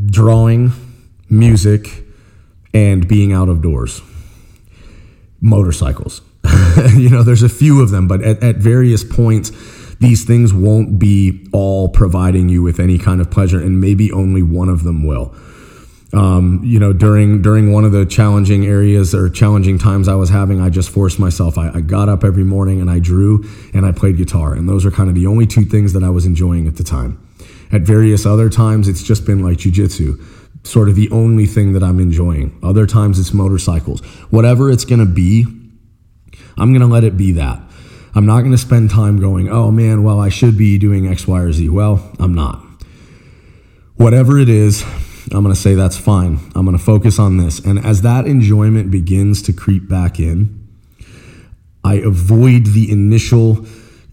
drawing, 0.06 0.72
music, 1.30 2.04
and 2.74 3.06
being 3.08 3.32
out 3.32 3.48
of 3.48 3.62
doors. 3.62 4.02
Motorcycles. 5.40 6.22
you 6.94 7.10
know, 7.10 7.22
there's 7.22 7.42
a 7.42 7.48
few 7.48 7.82
of 7.82 7.90
them, 7.90 8.08
but 8.08 8.22
at, 8.22 8.42
at 8.42 8.56
various 8.56 9.04
points, 9.04 9.50
these 10.00 10.24
things 10.24 10.52
won't 10.54 10.98
be 10.98 11.48
all 11.52 11.88
providing 11.88 12.48
you 12.48 12.62
with 12.62 12.78
any 12.78 12.98
kind 12.98 13.20
of 13.20 13.30
pleasure, 13.30 13.60
and 13.60 13.80
maybe 13.80 14.12
only 14.12 14.42
one 14.42 14.68
of 14.68 14.84
them 14.84 15.04
will. 15.06 15.34
Um, 16.14 16.62
you 16.64 16.78
know, 16.78 16.94
during 16.94 17.42
during 17.42 17.70
one 17.70 17.84
of 17.84 17.92
the 17.92 18.06
challenging 18.06 18.64
areas 18.64 19.14
or 19.14 19.28
challenging 19.28 19.78
times 19.78 20.08
I 20.08 20.14
was 20.14 20.30
having, 20.30 20.58
I 20.60 20.70
just 20.70 20.88
forced 20.88 21.18
myself. 21.18 21.58
I, 21.58 21.68
I, 21.68 21.80
got 21.82 22.08
up 22.08 22.24
every 22.24 22.44
morning 22.44 22.80
and 22.80 22.90
I 22.90 22.98
drew 22.98 23.44
and 23.74 23.84
I 23.84 23.92
played 23.92 24.16
guitar, 24.16 24.54
and 24.54 24.66
those 24.66 24.86
are 24.86 24.90
kind 24.90 25.10
of 25.10 25.14
the 25.14 25.26
only 25.26 25.46
two 25.46 25.66
things 25.66 25.92
that 25.92 26.02
I 26.02 26.08
was 26.08 26.24
enjoying 26.24 26.66
at 26.66 26.76
the 26.76 26.84
time. 26.84 27.22
At 27.70 27.82
various 27.82 28.24
other 28.24 28.48
times, 28.48 28.88
it's 28.88 29.02
just 29.02 29.26
been 29.26 29.42
like 29.42 29.58
jujitsu 29.58 30.18
sort 30.68 30.88
of 30.88 30.94
the 30.94 31.10
only 31.10 31.46
thing 31.46 31.72
that 31.72 31.82
I'm 31.82 31.98
enjoying. 31.98 32.58
Other 32.62 32.86
times 32.86 33.18
it's 33.18 33.32
motorcycles. 33.32 34.00
Whatever 34.30 34.70
it's 34.70 34.84
going 34.84 35.00
to 35.00 35.06
be, 35.06 35.46
I'm 36.58 36.72
going 36.72 36.80
to 36.80 36.86
let 36.86 37.04
it 37.04 37.16
be 37.16 37.32
that. 37.32 37.60
I'm 38.14 38.26
not 38.26 38.40
going 38.40 38.52
to 38.52 38.58
spend 38.58 38.90
time 38.90 39.18
going, 39.18 39.48
oh 39.48 39.70
man, 39.70 40.02
well, 40.02 40.20
I 40.20 40.28
should 40.28 40.58
be 40.58 40.78
doing 40.78 41.06
X, 41.06 41.26
Y, 41.26 41.40
or 41.40 41.52
Z. 41.52 41.68
Well, 41.68 42.12
I'm 42.18 42.34
not. 42.34 42.62
Whatever 43.96 44.38
it 44.38 44.48
is, 44.48 44.82
I'm 45.32 45.42
going 45.42 45.54
to 45.54 45.60
say 45.60 45.74
that's 45.74 45.96
fine. 45.96 46.38
I'm 46.54 46.64
going 46.64 46.76
to 46.76 46.82
focus 46.82 47.18
on 47.18 47.36
this. 47.36 47.60
And 47.60 47.78
as 47.78 48.02
that 48.02 48.26
enjoyment 48.26 48.90
begins 48.90 49.42
to 49.42 49.52
creep 49.52 49.88
back 49.88 50.20
in, 50.20 50.66
I 51.84 51.94
avoid 51.94 52.66
the 52.66 52.90
initial 52.90 53.64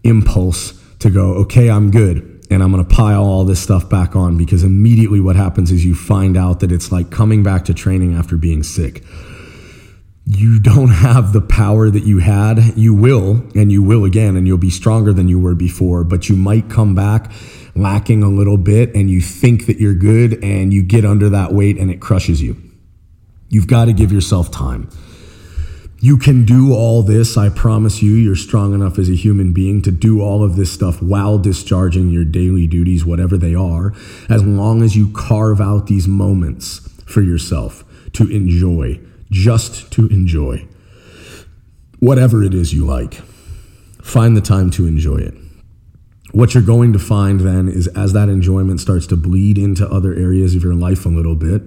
impulse 0.02 0.80
to 1.00 1.10
go, 1.10 1.34
okay, 1.34 1.70
I'm 1.70 1.90
good 1.90 2.35
and 2.50 2.62
I'm 2.62 2.72
going 2.72 2.84
to 2.84 2.94
pile 2.94 3.24
all 3.24 3.44
this 3.44 3.60
stuff 3.60 3.88
back 3.88 4.14
on 4.16 4.36
because 4.36 4.62
immediately 4.62 5.20
what 5.20 5.36
happens 5.36 5.70
is 5.70 5.84
you 5.84 5.94
find 5.94 6.36
out 6.36 6.60
that 6.60 6.72
it's 6.72 6.92
like 6.92 7.10
coming 7.10 7.42
back 7.42 7.64
to 7.66 7.74
training 7.74 8.14
after 8.14 8.36
being 8.36 8.62
sick. 8.62 9.02
You 10.24 10.58
don't 10.58 10.90
have 10.90 11.32
the 11.32 11.40
power 11.40 11.88
that 11.88 12.04
you 12.04 12.18
had. 12.18 12.76
You 12.76 12.94
will, 12.94 13.44
and 13.54 13.70
you 13.70 13.82
will 13.82 14.04
again, 14.04 14.36
and 14.36 14.46
you'll 14.46 14.58
be 14.58 14.70
stronger 14.70 15.12
than 15.12 15.28
you 15.28 15.38
were 15.38 15.54
before, 15.54 16.02
but 16.02 16.28
you 16.28 16.36
might 16.36 16.68
come 16.68 16.94
back 16.94 17.30
lacking 17.76 18.22
a 18.22 18.28
little 18.28 18.56
bit 18.56 18.94
and 18.94 19.10
you 19.10 19.20
think 19.20 19.66
that 19.66 19.78
you're 19.78 19.94
good 19.94 20.42
and 20.42 20.72
you 20.72 20.82
get 20.82 21.04
under 21.04 21.28
that 21.28 21.52
weight 21.52 21.78
and 21.78 21.90
it 21.90 22.00
crushes 22.00 22.42
you. 22.42 22.56
You've 23.48 23.68
got 23.68 23.84
to 23.84 23.92
give 23.92 24.10
yourself 24.10 24.50
time. 24.50 24.88
You 25.98 26.18
can 26.18 26.44
do 26.44 26.74
all 26.74 27.02
this. 27.02 27.36
I 27.36 27.48
promise 27.48 28.02
you, 28.02 28.12
you're 28.12 28.36
strong 28.36 28.74
enough 28.74 28.98
as 28.98 29.08
a 29.08 29.14
human 29.14 29.52
being 29.52 29.80
to 29.82 29.90
do 29.90 30.20
all 30.20 30.44
of 30.44 30.56
this 30.56 30.70
stuff 30.70 31.02
while 31.02 31.38
discharging 31.38 32.10
your 32.10 32.24
daily 32.24 32.66
duties, 32.66 33.04
whatever 33.04 33.36
they 33.38 33.54
are, 33.54 33.94
as 34.28 34.44
long 34.44 34.82
as 34.82 34.94
you 34.94 35.10
carve 35.12 35.60
out 35.60 35.86
these 35.86 36.06
moments 36.06 36.80
for 37.06 37.22
yourself 37.22 37.82
to 38.12 38.28
enjoy, 38.28 39.00
just 39.30 39.90
to 39.92 40.06
enjoy. 40.08 40.66
Whatever 41.98 42.44
it 42.44 42.52
is 42.52 42.74
you 42.74 42.84
like, 42.84 43.14
find 44.02 44.36
the 44.36 44.42
time 44.42 44.70
to 44.72 44.86
enjoy 44.86 45.16
it. 45.16 45.34
What 46.32 46.52
you're 46.52 46.62
going 46.62 46.92
to 46.92 46.98
find 46.98 47.40
then 47.40 47.68
is 47.68 47.86
as 47.88 48.12
that 48.12 48.28
enjoyment 48.28 48.80
starts 48.80 49.06
to 49.06 49.16
bleed 49.16 49.56
into 49.56 49.88
other 49.88 50.12
areas 50.12 50.54
of 50.54 50.62
your 50.62 50.74
life 50.74 51.06
a 51.06 51.08
little 51.08 51.36
bit, 51.36 51.62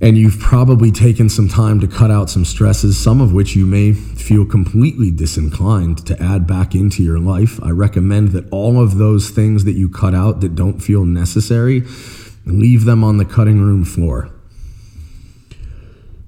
and 0.00 0.18
you've 0.18 0.38
probably 0.38 0.90
taken 0.90 1.28
some 1.28 1.48
time 1.48 1.80
to 1.80 1.86
cut 1.86 2.10
out 2.10 2.28
some 2.28 2.44
stresses, 2.44 2.98
some 2.98 3.20
of 3.20 3.32
which 3.32 3.56
you 3.56 3.64
may 3.64 3.92
feel 3.92 4.44
completely 4.44 5.10
disinclined 5.10 6.06
to 6.06 6.22
add 6.22 6.46
back 6.46 6.74
into 6.74 7.02
your 7.02 7.18
life. 7.18 7.62
I 7.62 7.70
recommend 7.70 8.28
that 8.32 8.48
all 8.50 8.80
of 8.80 8.98
those 8.98 9.30
things 9.30 9.64
that 9.64 9.72
you 9.72 9.88
cut 9.88 10.14
out 10.14 10.40
that 10.42 10.54
don't 10.54 10.80
feel 10.80 11.04
necessary, 11.06 11.82
leave 12.44 12.84
them 12.84 13.02
on 13.02 13.16
the 13.16 13.24
cutting 13.24 13.60
room 13.60 13.84
floor. 13.84 14.30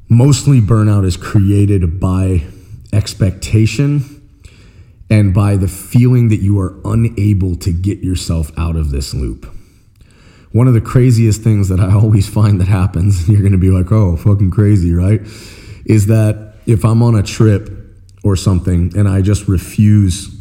Mostly 0.08 0.60
burnout 0.60 1.04
is 1.04 1.18
created 1.18 2.00
by 2.00 2.46
expectation 2.94 4.14
and 5.10 5.34
by 5.34 5.56
the 5.56 5.68
feeling 5.68 6.28
that 6.28 6.40
you 6.40 6.58
are 6.58 6.74
unable 6.86 7.54
to 7.56 7.72
get 7.72 7.98
yourself 7.98 8.50
out 8.56 8.76
of 8.76 8.90
this 8.90 9.12
loop 9.12 9.57
one 10.52 10.68
of 10.68 10.74
the 10.74 10.80
craziest 10.80 11.42
things 11.42 11.68
that 11.68 11.80
I 11.80 11.92
always 11.94 12.28
find 12.28 12.60
that 12.60 12.68
happens, 12.68 13.28
you're 13.28 13.40
going 13.40 13.52
to 13.52 13.58
be 13.58 13.70
like, 13.70 13.92
oh, 13.92 14.16
fucking 14.16 14.50
crazy, 14.50 14.92
right? 14.92 15.20
Is 15.84 16.06
that 16.06 16.54
if 16.66 16.84
I'm 16.84 17.02
on 17.02 17.14
a 17.14 17.22
trip 17.22 17.70
or 18.22 18.36
something 18.36 18.92
and 18.96 19.08
I 19.08 19.22
just 19.22 19.48
refuse 19.48 20.34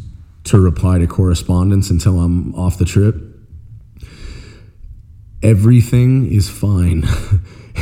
to 0.44 0.58
reply 0.58 0.98
to 0.98 1.06
correspondence 1.06 1.90
until 1.90 2.20
I'm 2.20 2.54
off 2.54 2.78
the 2.78 2.84
trip, 2.84 3.16
everything 5.42 6.30
is 6.30 6.48
fine. 6.48 7.04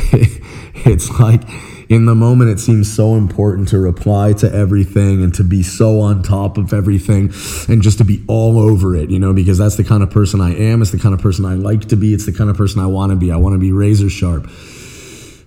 it's 0.85 1.09
like, 1.19 1.41
in 1.89 2.05
the 2.05 2.15
moment 2.15 2.49
it 2.49 2.59
seems 2.59 2.93
so 2.93 3.15
important 3.15 3.67
to 3.69 3.79
reply 3.79 4.33
to 4.33 4.53
everything 4.53 5.23
and 5.23 5.33
to 5.33 5.43
be 5.43 5.63
so 5.63 6.01
on 6.01 6.21
top 6.21 6.57
of 6.57 6.73
everything 6.73 7.31
and 7.69 7.81
just 7.81 7.97
to 7.97 8.03
be 8.03 8.23
all 8.27 8.59
over 8.59 8.95
it 8.95 9.09
you 9.09 9.19
know 9.19 9.33
because 9.33 9.57
that's 9.57 9.77
the 9.77 9.83
kind 9.83 10.03
of 10.03 10.11
person 10.11 10.41
i 10.41 10.53
am. 10.55 10.81
It's 10.81 10.91
the 10.91 10.99
kind 10.99 11.13
of 11.13 11.21
person 11.21 11.45
i 11.45 11.53
like 11.53 11.85
to 11.89 11.95
be. 11.95 12.13
It's 12.13 12.25
the 12.25 12.33
kind 12.33 12.49
of 12.49 12.57
person 12.57 12.81
i 12.81 12.85
want 12.85 13.11
to 13.11 13.15
be. 13.15 13.31
I 13.31 13.37
want 13.37 13.53
to 13.53 13.59
be 13.59 13.71
razor 13.71 14.09
sharp. 14.09 14.49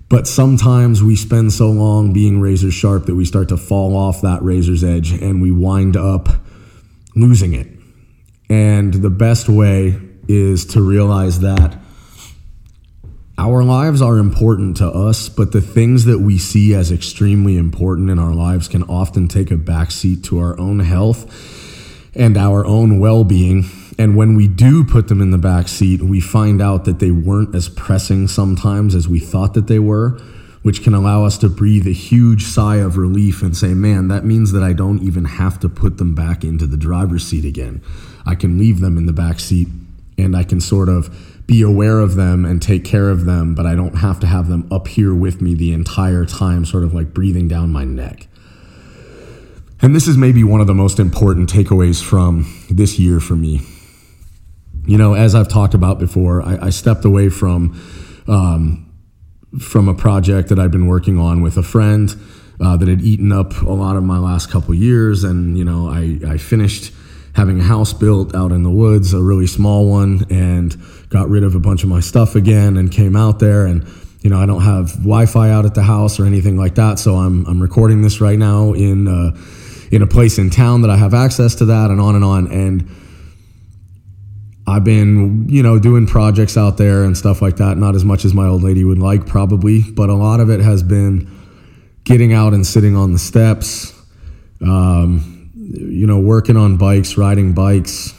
But 0.08 0.26
sometimes 0.26 1.02
we 1.02 1.14
spend 1.14 1.52
so 1.52 1.70
long 1.70 2.12
being 2.12 2.40
razor 2.40 2.72
sharp 2.72 3.06
that 3.06 3.14
we 3.14 3.24
start 3.24 3.48
to 3.50 3.56
fall 3.56 3.96
off 3.96 4.22
that 4.22 4.42
razor's 4.42 4.82
edge 4.82 5.12
and 5.12 5.40
we 5.40 5.52
wind 5.52 5.96
up 5.96 6.28
losing 7.14 7.52
it. 7.52 7.68
And 8.48 8.92
the 8.92 9.10
best 9.10 9.48
way 9.48 10.00
is 10.28 10.66
to 10.66 10.82
realize 10.82 11.40
that 11.40 11.78
our 13.40 13.64
lives 13.64 14.02
are 14.02 14.18
important 14.18 14.76
to 14.76 14.86
us, 14.86 15.30
but 15.30 15.50
the 15.50 15.62
things 15.62 16.04
that 16.04 16.18
we 16.18 16.36
see 16.36 16.74
as 16.74 16.92
extremely 16.92 17.56
important 17.56 18.10
in 18.10 18.18
our 18.18 18.34
lives 18.34 18.68
can 18.68 18.82
often 18.82 19.28
take 19.28 19.50
a 19.50 19.54
backseat 19.54 20.22
to 20.24 20.38
our 20.40 20.60
own 20.60 20.80
health 20.80 21.24
and 22.14 22.36
our 22.36 22.66
own 22.66 23.00
well 23.00 23.24
being. 23.24 23.64
And 23.98 24.14
when 24.14 24.36
we 24.36 24.46
do 24.46 24.84
put 24.84 25.08
them 25.08 25.22
in 25.22 25.30
the 25.30 25.38
backseat, 25.38 26.02
we 26.02 26.20
find 26.20 26.60
out 26.60 26.84
that 26.84 26.98
they 26.98 27.10
weren't 27.10 27.54
as 27.54 27.70
pressing 27.70 28.28
sometimes 28.28 28.94
as 28.94 29.08
we 29.08 29.18
thought 29.18 29.54
that 29.54 29.68
they 29.68 29.78
were, 29.78 30.20
which 30.60 30.82
can 30.82 30.92
allow 30.92 31.24
us 31.24 31.38
to 31.38 31.48
breathe 31.48 31.86
a 31.86 31.92
huge 31.92 32.44
sigh 32.44 32.76
of 32.76 32.98
relief 32.98 33.40
and 33.40 33.56
say, 33.56 33.72
man, 33.72 34.08
that 34.08 34.26
means 34.26 34.52
that 34.52 34.62
I 34.62 34.74
don't 34.74 35.02
even 35.02 35.24
have 35.24 35.58
to 35.60 35.70
put 35.70 35.96
them 35.96 36.14
back 36.14 36.44
into 36.44 36.66
the 36.66 36.76
driver's 36.76 37.26
seat 37.26 37.46
again. 37.46 37.80
I 38.26 38.34
can 38.34 38.58
leave 38.58 38.80
them 38.80 38.98
in 38.98 39.06
the 39.06 39.14
backseat 39.14 39.70
and 40.18 40.36
I 40.36 40.44
can 40.44 40.60
sort 40.60 40.90
of 40.90 41.29
be 41.50 41.62
aware 41.62 41.98
of 41.98 42.14
them 42.14 42.44
and 42.44 42.62
take 42.62 42.84
care 42.84 43.10
of 43.10 43.24
them, 43.24 43.56
but 43.56 43.66
I 43.66 43.74
don't 43.74 43.96
have 43.96 44.20
to 44.20 44.26
have 44.28 44.48
them 44.48 44.68
up 44.70 44.86
here 44.86 45.12
with 45.12 45.42
me 45.42 45.54
the 45.54 45.72
entire 45.72 46.24
time, 46.24 46.64
sort 46.64 46.84
of 46.84 46.94
like 46.94 47.12
breathing 47.12 47.48
down 47.48 47.72
my 47.72 47.84
neck. 47.84 48.28
And 49.82 49.92
this 49.92 50.06
is 50.06 50.16
maybe 50.16 50.44
one 50.44 50.60
of 50.60 50.68
the 50.68 50.74
most 50.74 51.00
important 51.00 51.52
takeaways 51.52 52.00
from 52.00 52.46
this 52.70 53.00
year 53.00 53.18
for 53.18 53.34
me. 53.34 53.62
You 54.86 54.96
know, 54.96 55.14
as 55.14 55.34
I've 55.34 55.48
talked 55.48 55.74
about 55.74 55.98
before, 55.98 56.40
I, 56.40 56.66
I 56.66 56.70
stepped 56.70 57.04
away 57.04 57.28
from 57.30 57.72
um, 58.28 58.86
from 59.58 59.88
a 59.88 59.94
project 59.94 60.50
that 60.50 60.60
I'd 60.60 60.70
been 60.70 60.86
working 60.86 61.18
on 61.18 61.42
with 61.42 61.56
a 61.56 61.64
friend 61.64 62.14
uh, 62.60 62.76
that 62.76 62.86
had 62.86 63.00
eaten 63.00 63.32
up 63.32 63.60
a 63.62 63.72
lot 63.72 63.96
of 63.96 64.04
my 64.04 64.18
last 64.18 64.52
couple 64.52 64.72
years, 64.72 65.24
and 65.24 65.58
you 65.58 65.64
know, 65.64 65.88
I, 65.88 66.20
I 66.34 66.38
finished 66.38 66.92
having 67.34 67.60
a 67.60 67.62
house 67.62 67.92
built 67.92 68.34
out 68.34 68.52
in 68.52 68.62
the 68.62 68.70
woods, 68.70 69.12
a 69.12 69.22
really 69.22 69.46
small 69.46 69.88
one, 69.88 70.24
and 70.30 70.76
got 71.08 71.28
rid 71.28 71.44
of 71.44 71.54
a 71.54 71.60
bunch 71.60 71.82
of 71.82 71.88
my 71.88 72.00
stuff 72.00 72.34
again 72.34 72.76
and 72.76 72.90
came 72.90 73.16
out 73.16 73.38
there 73.38 73.66
and 73.66 73.86
you 74.22 74.28
know, 74.28 74.38
I 74.38 74.46
don't 74.46 74.62
have 74.62 74.92
Wi-Fi 74.98 75.50
out 75.50 75.64
at 75.64 75.74
the 75.74 75.82
house 75.82 76.20
or 76.20 76.26
anything 76.26 76.56
like 76.56 76.74
that, 76.74 76.98
so 76.98 77.16
I'm 77.16 77.46
I'm 77.46 77.60
recording 77.60 78.02
this 78.02 78.20
right 78.20 78.38
now 78.38 78.74
in 78.74 79.08
uh, 79.08 79.34
in 79.90 80.02
a 80.02 80.06
place 80.06 80.38
in 80.38 80.50
town 80.50 80.82
that 80.82 80.90
I 80.90 80.96
have 80.96 81.14
access 81.14 81.54
to 81.56 81.64
that, 81.66 81.90
and 81.90 82.00
on 82.00 82.14
and 82.14 82.24
on. 82.24 82.46
And 82.52 82.90
I've 84.66 84.84
been, 84.84 85.48
you 85.48 85.62
know, 85.62 85.78
doing 85.78 86.06
projects 86.06 86.56
out 86.56 86.76
there 86.76 87.02
and 87.02 87.16
stuff 87.16 87.40
like 87.40 87.56
that. 87.56 87.78
Not 87.78 87.94
as 87.94 88.04
much 88.04 88.24
as 88.24 88.34
my 88.34 88.46
old 88.46 88.62
lady 88.62 88.84
would 88.84 88.98
like, 88.98 89.26
probably, 89.26 89.82
but 89.82 90.10
a 90.10 90.14
lot 90.14 90.38
of 90.38 90.50
it 90.50 90.60
has 90.60 90.82
been 90.82 91.28
getting 92.04 92.32
out 92.34 92.52
and 92.52 92.66
sitting 92.66 92.96
on 92.96 93.12
the 93.12 93.18
steps. 93.18 93.92
Um, 94.60 95.29
you 95.60 96.06
know, 96.06 96.18
working 96.18 96.56
on 96.56 96.76
bikes, 96.78 97.18
riding 97.18 97.52
bikes, 97.52 98.14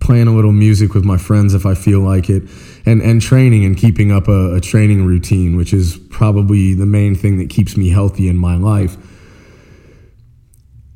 playing 0.00 0.28
a 0.28 0.34
little 0.34 0.52
music 0.52 0.94
with 0.94 1.04
my 1.04 1.16
friends 1.16 1.54
if 1.54 1.66
I 1.66 1.74
feel 1.74 2.00
like 2.00 2.30
it, 2.30 2.44
and, 2.86 3.02
and 3.02 3.20
training 3.20 3.64
and 3.64 3.76
keeping 3.76 4.12
up 4.12 4.28
a, 4.28 4.56
a 4.56 4.60
training 4.60 5.04
routine, 5.04 5.56
which 5.56 5.72
is 5.72 5.98
probably 6.10 6.74
the 6.74 6.86
main 6.86 7.14
thing 7.14 7.38
that 7.38 7.50
keeps 7.50 7.76
me 7.76 7.88
healthy 7.88 8.28
in 8.28 8.36
my 8.36 8.56
life. 8.56 8.96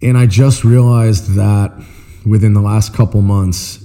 And 0.03 0.17
I 0.17 0.27
just 0.27 0.63
realized 0.65 1.35
that 1.35 1.73
within 2.25 2.53
the 2.53 2.61
last 2.61 2.95
couple 2.95 3.23
months, 3.23 3.83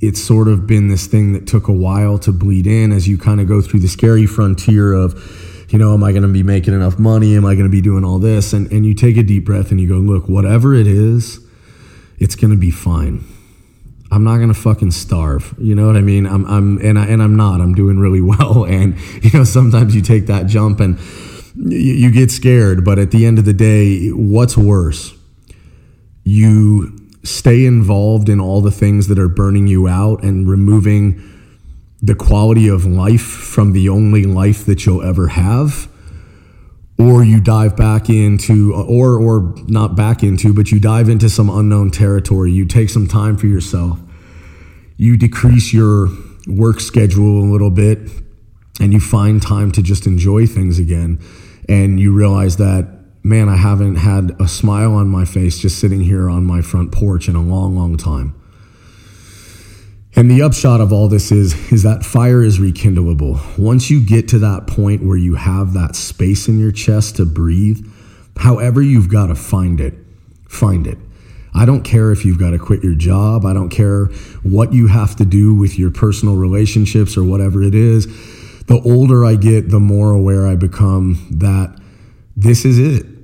it's 0.00 0.22
sort 0.22 0.48
of 0.48 0.66
been 0.66 0.88
this 0.88 1.06
thing 1.06 1.32
that 1.32 1.46
took 1.46 1.68
a 1.68 1.72
while 1.72 2.18
to 2.20 2.32
bleed 2.32 2.66
in 2.66 2.92
as 2.92 3.08
you 3.08 3.18
kind 3.18 3.40
of 3.40 3.48
go 3.48 3.60
through 3.60 3.80
the 3.80 3.88
scary 3.88 4.26
frontier 4.26 4.94
of, 4.94 5.14
you 5.68 5.78
know, 5.78 5.92
am 5.92 6.02
I 6.02 6.12
going 6.12 6.22
to 6.22 6.28
be 6.28 6.42
making 6.42 6.74
enough 6.74 6.98
money? 6.98 7.36
Am 7.36 7.44
I 7.44 7.54
going 7.54 7.66
to 7.66 7.70
be 7.70 7.82
doing 7.82 8.04
all 8.04 8.18
this? 8.18 8.52
And, 8.52 8.70
and 8.72 8.86
you 8.86 8.94
take 8.94 9.16
a 9.18 9.22
deep 9.22 9.44
breath 9.44 9.70
and 9.70 9.80
you 9.80 9.88
go, 9.88 9.96
look, 9.96 10.28
whatever 10.28 10.74
it 10.74 10.86
is, 10.86 11.40
it's 12.18 12.34
going 12.34 12.50
to 12.50 12.56
be 12.56 12.70
fine. 12.70 13.24
I'm 14.10 14.24
not 14.24 14.36
going 14.36 14.48
to 14.48 14.58
fucking 14.58 14.92
starve. 14.92 15.54
You 15.58 15.74
know 15.74 15.86
what 15.86 15.96
I 15.96 16.00
mean? 16.00 16.26
I'm, 16.26 16.46
I'm, 16.46 16.78
and 16.78 16.98
I, 16.98 17.06
and 17.06 17.22
I'm 17.22 17.36
not, 17.36 17.60
I'm 17.60 17.74
doing 17.74 17.98
really 17.98 18.20
well. 18.22 18.64
And, 18.64 18.96
you 19.22 19.30
know, 19.38 19.44
sometimes 19.44 19.94
you 19.94 20.00
take 20.00 20.26
that 20.26 20.46
jump 20.46 20.80
and 20.80 20.98
you, 21.54 21.92
you 21.94 22.10
get 22.10 22.30
scared. 22.30 22.82
But 22.82 22.98
at 22.98 23.10
the 23.10 23.26
end 23.26 23.38
of 23.38 23.44
the 23.44 23.52
day, 23.52 24.08
what's 24.08 24.56
worse? 24.56 25.14
You 26.24 26.98
stay 27.24 27.66
involved 27.66 28.30
in 28.30 28.40
all 28.40 28.62
the 28.62 28.70
things 28.70 29.08
that 29.08 29.18
are 29.18 29.28
burning 29.28 29.66
you 29.66 29.86
out 29.86 30.22
and 30.22 30.48
removing 30.48 31.37
the 32.08 32.14
quality 32.14 32.68
of 32.68 32.86
life 32.86 33.20
from 33.20 33.72
the 33.72 33.86
only 33.88 34.24
life 34.24 34.64
that 34.64 34.86
you'll 34.86 35.02
ever 35.02 35.28
have 35.28 35.88
or 36.98 37.22
you 37.22 37.38
dive 37.38 37.76
back 37.76 38.08
into 38.08 38.74
or 38.74 39.20
or 39.20 39.54
not 39.68 39.94
back 39.94 40.22
into 40.22 40.54
but 40.54 40.72
you 40.72 40.80
dive 40.80 41.10
into 41.10 41.28
some 41.28 41.50
unknown 41.50 41.90
territory. 41.90 42.50
You 42.50 42.64
take 42.64 42.88
some 42.88 43.06
time 43.06 43.36
for 43.36 43.46
yourself. 43.46 44.00
You 44.96 45.18
decrease 45.18 45.74
your 45.74 46.08
work 46.46 46.80
schedule 46.80 47.44
a 47.44 47.46
little 47.52 47.70
bit 47.70 47.98
and 48.80 48.94
you 48.94 49.00
find 49.00 49.42
time 49.42 49.70
to 49.72 49.82
just 49.82 50.06
enjoy 50.06 50.46
things 50.46 50.78
again. 50.78 51.20
And 51.68 52.00
you 52.00 52.12
realize 52.14 52.56
that 52.56 52.88
man 53.22 53.48
i 53.48 53.56
haven't 53.56 53.96
had 53.96 54.34
a 54.40 54.48
smile 54.48 54.94
on 54.94 55.08
my 55.08 55.24
face 55.24 55.58
just 55.58 55.78
sitting 55.78 56.00
here 56.00 56.30
on 56.30 56.46
my 56.46 56.62
front 56.62 56.92
porch 56.92 57.28
in 57.28 57.34
a 57.34 57.42
long 57.42 57.76
long 57.76 57.96
time 57.96 58.32
and 60.18 60.28
the 60.28 60.42
upshot 60.42 60.80
of 60.80 60.92
all 60.92 61.06
this 61.06 61.30
is, 61.30 61.54
is 61.70 61.84
that 61.84 62.04
fire 62.04 62.42
is 62.42 62.58
rekindleable. 62.58 63.38
Once 63.56 63.88
you 63.88 64.04
get 64.04 64.26
to 64.26 64.40
that 64.40 64.66
point 64.66 65.04
where 65.04 65.16
you 65.16 65.36
have 65.36 65.74
that 65.74 65.94
space 65.94 66.48
in 66.48 66.58
your 66.58 66.72
chest 66.72 67.14
to 67.16 67.24
breathe, 67.24 67.88
however 68.36 68.82
you've 68.82 69.08
got 69.08 69.28
to 69.28 69.36
find 69.36 69.80
it, 69.80 69.94
find 70.48 70.88
it. 70.88 70.98
I 71.54 71.64
don't 71.66 71.84
care 71.84 72.10
if 72.10 72.24
you've 72.24 72.40
got 72.40 72.50
to 72.50 72.58
quit 72.58 72.82
your 72.82 72.96
job. 72.96 73.46
I 73.46 73.52
don't 73.52 73.68
care 73.68 74.06
what 74.42 74.72
you 74.72 74.88
have 74.88 75.14
to 75.16 75.24
do 75.24 75.54
with 75.54 75.78
your 75.78 75.92
personal 75.92 76.34
relationships 76.34 77.16
or 77.16 77.22
whatever 77.22 77.62
it 77.62 77.76
is. 77.76 78.06
The 78.64 78.80
older 78.84 79.24
I 79.24 79.36
get, 79.36 79.70
the 79.70 79.78
more 79.78 80.10
aware 80.10 80.48
I 80.48 80.56
become 80.56 81.28
that 81.30 81.80
this 82.36 82.64
is 82.64 82.80
it 82.80 83.17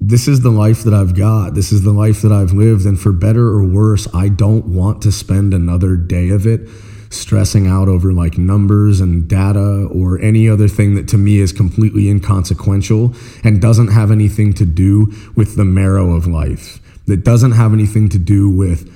this 0.00 0.28
is 0.28 0.40
the 0.42 0.50
life 0.50 0.84
that 0.84 0.94
I've 0.94 1.16
got. 1.16 1.54
This 1.54 1.72
is 1.72 1.82
the 1.82 1.92
life 1.92 2.22
that 2.22 2.32
I've 2.32 2.52
lived. 2.52 2.86
And 2.86 2.98
for 2.98 3.12
better 3.12 3.48
or 3.48 3.64
worse, 3.64 4.06
I 4.14 4.28
don't 4.28 4.66
want 4.66 5.02
to 5.02 5.12
spend 5.12 5.52
another 5.52 5.96
day 5.96 6.28
of 6.30 6.46
it 6.46 6.68
stressing 7.10 7.66
out 7.66 7.88
over 7.88 8.12
like 8.12 8.36
numbers 8.36 9.00
and 9.00 9.26
data 9.26 9.88
or 9.90 10.18
any 10.20 10.48
other 10.48 10.68
thing 10.68 10.94
that 10.94 11.08
to 11.08 11.16
me 11.16 11.38
is 11.38 11.52
completely 11.52 12.08
inconsequential 12.08 13.14
and 13.42 13.60
doesn't 13.60 13.88
have 13.88 14.10
anything 14.10 14.52
to 14.52 14.66
do 14.66 15.12
with 15.34 15.56
the 15.56 15.64
marrow 15.64 16.14
of 16.14 16.26
life. 16.26 16.80
That 17.06 17.24
doesn't 17.24 17.52
have 17.52 17.72
anything 17.72 18.10
to 18.10 18.18
do 18.18 18.50
with 18.50 18.94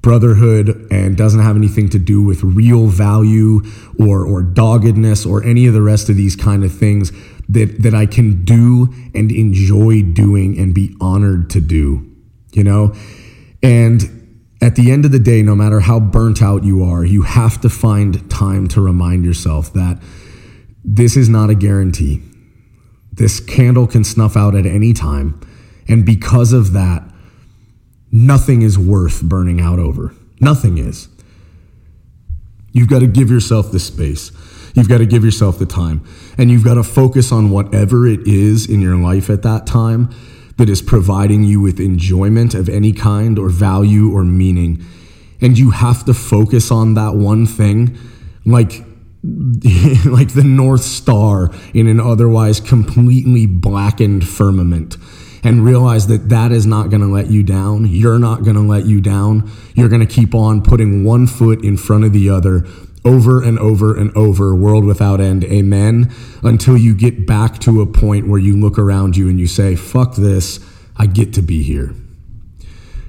brotherhood 0.00 0.86
and 0.90 1.16
doesn't 1.16 1.40
have 1.40 1.56
anything 1.56 1.88
to 1.90 1.98
do 1.98 2.22
with 2.22 2.42
real 2.42 2.86
value 2.86 3.60
or 3.98 4.24
or 4.24 4.42
doggedness 4.42 5.26
or 5.26 5.44
any 5.44 5.66
of 5.66 5.74
the 5.74 5.82
rest 5.82 6.08
of 6.08 6.16
these 6.16 6.36
kind 6.36 6.64
of 6.64 6.72
things 6.72 7.12
that 7.50 7.82
that 7.82 7.94
I 7.94 8.06
can 8.06 8.44
do 8.44 8.92
and 9.14 9.30
enjoy 9.30 10.02
doing 10.02 10.58
and 10.58 10.74
be 10.74 10.96
honored 11.00 11.50
to 11.50 11.60
do, 11.60 12.06
you 12.52 12.64
know? 12.64 12.94
And 13.62 14.20
at 14.62 14.76
the 14.76 14.90
end 14.90 15.04
of 15.04 15.12
the 15.12 15.18
day, 15.18 15.42
no 15.42 15.54
matter 15.54 15.80
how 15.80 15.98
burnt 16.00 16.42
out 16.42 16.64
you 16.64 16.84
are, 16.84 17.04
you 17.04 17.22
have 17.22 17.60
to 17.62 17.70
find 17.70 18.30
time 18.30 18.68
to 18.68 18.80
remind 18.80 19.24
yourself 19.24 19.72
that 19.72 20.00
this 20.84 21.16
is 21.16 21.28
not 21.28 21.50
a 21.50 21.54
guarantee. 21.54 22.22
This 23.12 23.40
candle 23.40 23.86
can 23.86 24.04
snuff 24.04 24.36
out 24.36 24.54
at 24.54 24.66
any 24.66 24.92
time. 24.92 25.40
And 25.88 26.06
because 26.06 26.52
of 26.52 26.72
that, 26.72 27.02
nothing 28.12 28.62
is 28.62 28.78
worth 28.78 29.22
burning 29.22 29.60
out 29.60 29.78
over. 29.78 30.14
Nothing 30.40 30.78
is. 30.78 31.08
You've 32.72 32.88
got 32.88 33.00
to 33.00 33.06
give 33.06 33.30
yourself 33.30 33.72
the 33.72 33.80
space. 33.80 34.30
You've 34.74 34.88
got 34.88 34.98
to 34.98 35.06
give 35.06 35.24
yourself 35.24 35.58
the 35.58 35.66
time 35.66 36.04
and 36.38 36.50
you've 36.50 36.64
got 36.64 36.74
to 36.74 36.82
focus 36.82 37.32
on 37.32 37.50
whatever 37.50 38.06
it 38.06 38.26
is 38.26 38.68
in 38.68 38.80
your 38.80 38.96
life 38.96 39.30
at 39.30 39.42
that 39.42 39.66
time 39.66 40.10
that 40.58 40.68
is 40.68 40.82
providing 40.82 41.42
you 41.42 41.60
with 41.60 41.80
enjoyment 41.80 42.54
of 42.54 42.68
any 42.68 42.92
kind 42.92 43.38
or 43.38 43.48
value 43.48 44.14
or 44.14 44.24
meaning. 44.24 44.84
And 45.40 45.58
you 45.58 45.70
have 45.70 46.04
to 46.04 46.14
focus 46.14 46.70
on 46.70 46.94
that 46.94 47.14
one 47.14 47.46
thing 47.46 47.98
like 48.44 48.84
like 49.24 50.32
the 50.32 50.44
north 50.44 50.80
star 50.80 51.50
in 51.74 51.86
an 51.86 52.00
otherwise 52.00 52.58
completely 52.58 53.44
blackened 53.44 54.26
firmament 54.26 54.96
and 55.42 55.64
realize 55.64 56.06
that 56.06 56.28
that 56.30 56.52
is 56.52 56.66
not 56.66 56.88
going 56.88 57.02
to 57.02 57.06
let 57.06 57.30
you 57.30 57.42
down. 57.42 57.86
You're 57.86 58.18
not 58.18 58.44
going 58.44 58.56
to 58.56 58.62
let 58.62 58.86
you 58.86 59.00
down. 59.00 59.50
You're 59.74 59.88
going 59.88 60.06
to 60.06 60.12
keep 60.12 60.34
on 60.34 60.62
putting 60.62 61.04
one 61.04 61.26
foot 61.26 61.64
in 61.64 61.76
front 61.76 62.04
of 62.04 62.12
the 62.12 62.30
other 62.30 62.66
over 63.04 63.42
and 63.42 63.58
over 63.58 63.96
and 63.96 64.14
over, 64.16 64.54
world 64.54 64.84
without 64.84 65.20
end, 65.20 65.44
amen, 65.44 66.12
until 66.42 66.76
you 66.76 66.94
get 66.94 67.26
back 67.26 67.58
to 67.60 67.80
a 67.80 67.86
point 67.86 68.28
where 68.28 68.40
you 68.40 68.56
look 68.56 68.78
around 68.78 69.16
you 69.16 69.28
and 69.28 69.40
you 69.40 69.46
say, 69.46 69.76
fuck 69.76 70.16
this, 70.16 70.60
I 70.96 71.06
get 71.06 71.32
to 71.34 71.42
be 71.42 71.62
here. 71.62 71.94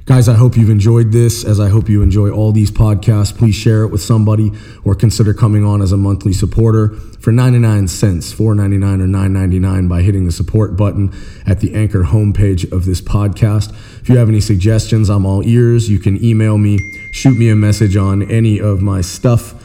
Guys, 0.05 0.27
I 0.27 0.33
hope 0.33 0.57
you've 0.57 0.69
enjoyed 0.69 1.11
this 1.11 1.45
as 1.45 1.59
I 1.59 1.69
hope 1.69 1.87
you 1.87 2.01
enjoy 2.01 2.31
all 2.31 2.51
these 2.51 2.71
podcasts. 2.71 3.37
Please 3.37 3.55
share 3.55 3.83
it 3.83 3.89
with 3.89 4.01
somebody 4.01 4.51
or 4.83 4.95
consider 4.95 5.33
coming 5.33 5.63
on 5.63 5.81
as 5.81 5.91
a 5.91 5.97
monthly 5.97 6.33
supporter 6.33 6.89
for 7.19 7.31
99 7.31 7.87
cents, 7.87 8.33
4.99 8.33 9.01
or 9.01 9.05
9.99 9.05 9.87
by 9.87 10.01
hitting 10.01 10.25
the 10.25 10.31
support 10.31 10.75
button 10.75 11.13
at 11.45 11.59
the 11.59 11.75
Anchor 11.75 12.03
homepage 12.03 12.69
of 12.71 12.85
this 12.85 12.99
podcast. 12.99 13.71
If 14.01 14.09
you 14.09 14.17
have 14.17 14.27
any 14.27 14.41
suggestions, 14.41 15.07
I'm 15.07 15.25
all 15.25 15.45
ears. 15.45 15.87
You 15.87 15.99
can 15.99 16.21
email 16.21 16.57
me, 16.57 16.79
shoot 17.13 17.37
me 17.37 17.49
a 17.49 17.55
message 17.55 17.95
on 17.95 18.23
any 18.23 18.59
of 18.59 18.81
my 18.81 19.01
stuff 19.01 19.60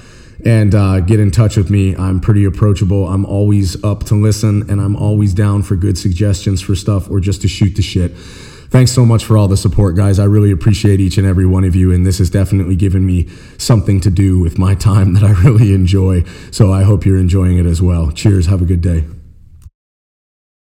and 0.47 0.77
uh, 0.77 1.01
get 1.01 1.19
in 1.19 1.33
touch 1.33 1.57
with 1.57 1.71
me. 1.71 1.97
I'm 1.97 2.21
pretty 2.21 2.45
approachable. 2.45 3.09
I'm 3.09 3.27
always 3.27 3.83
up 3.83 4.05
to 4.05 4.15
listen 4.15 4.71
and 4.71 4.81
I'm 4.81 4.95
always 4.95 5.35
down 5.35 5.65
for 5.65 5.75
good 5.75 5.99
suggestions 5.99 6.63
for 6.63 6.77
stuff 6.77 7.11
or 7.11 7.19
just 7.19 7.43
to 7.43 7.49
shoot 7.49 7.75
the 7.75 7.83
shit. 7.83 8.13
Thanks 8.69 8.93
so 8.93 9.05
much 9.05 9.25
for 9.25 9.37
all 9.37 9.49
the 9.49 9.57
support, 9.57 9.97
guys. 9.97 10.21
I 10.21 10.25
really 10.25 10.53
appreciate 10.53 11.01
each 11.01 11.19
and 11.19 11.27
every 11.27 11.47
one 11.47 11.65
of 11.65 11.75
you, 11.75 11.93
and 11.93 12.07
this 12.07 12.19
has 12.19 12.31
definitely 12.31 12.77
given 12.77 13.07
me 13.07 13.29
something 13.59 14.01
to 14.03 14.11
do 14.11 14.39
with 14.39 14.59
my 14.59 14.75
time 14.75 15.15
that 15.15 15.25
I 15.25 15.31
really 15.43 15.73
enjoy. 15.73 16.25
So 16.51 16.73
I 16.73 16.83
hope 16.83 17.05
you're 17.05 17.19
enjoying 17.19 17.59
it 17.59 17.67
as 17.67 17.83
well. 17.83 18.13
Cheers. 18.13 18.47
Have 18.47 18.63
a 18.63 18.67
good 18.67 18.81
day. 18.81 19.05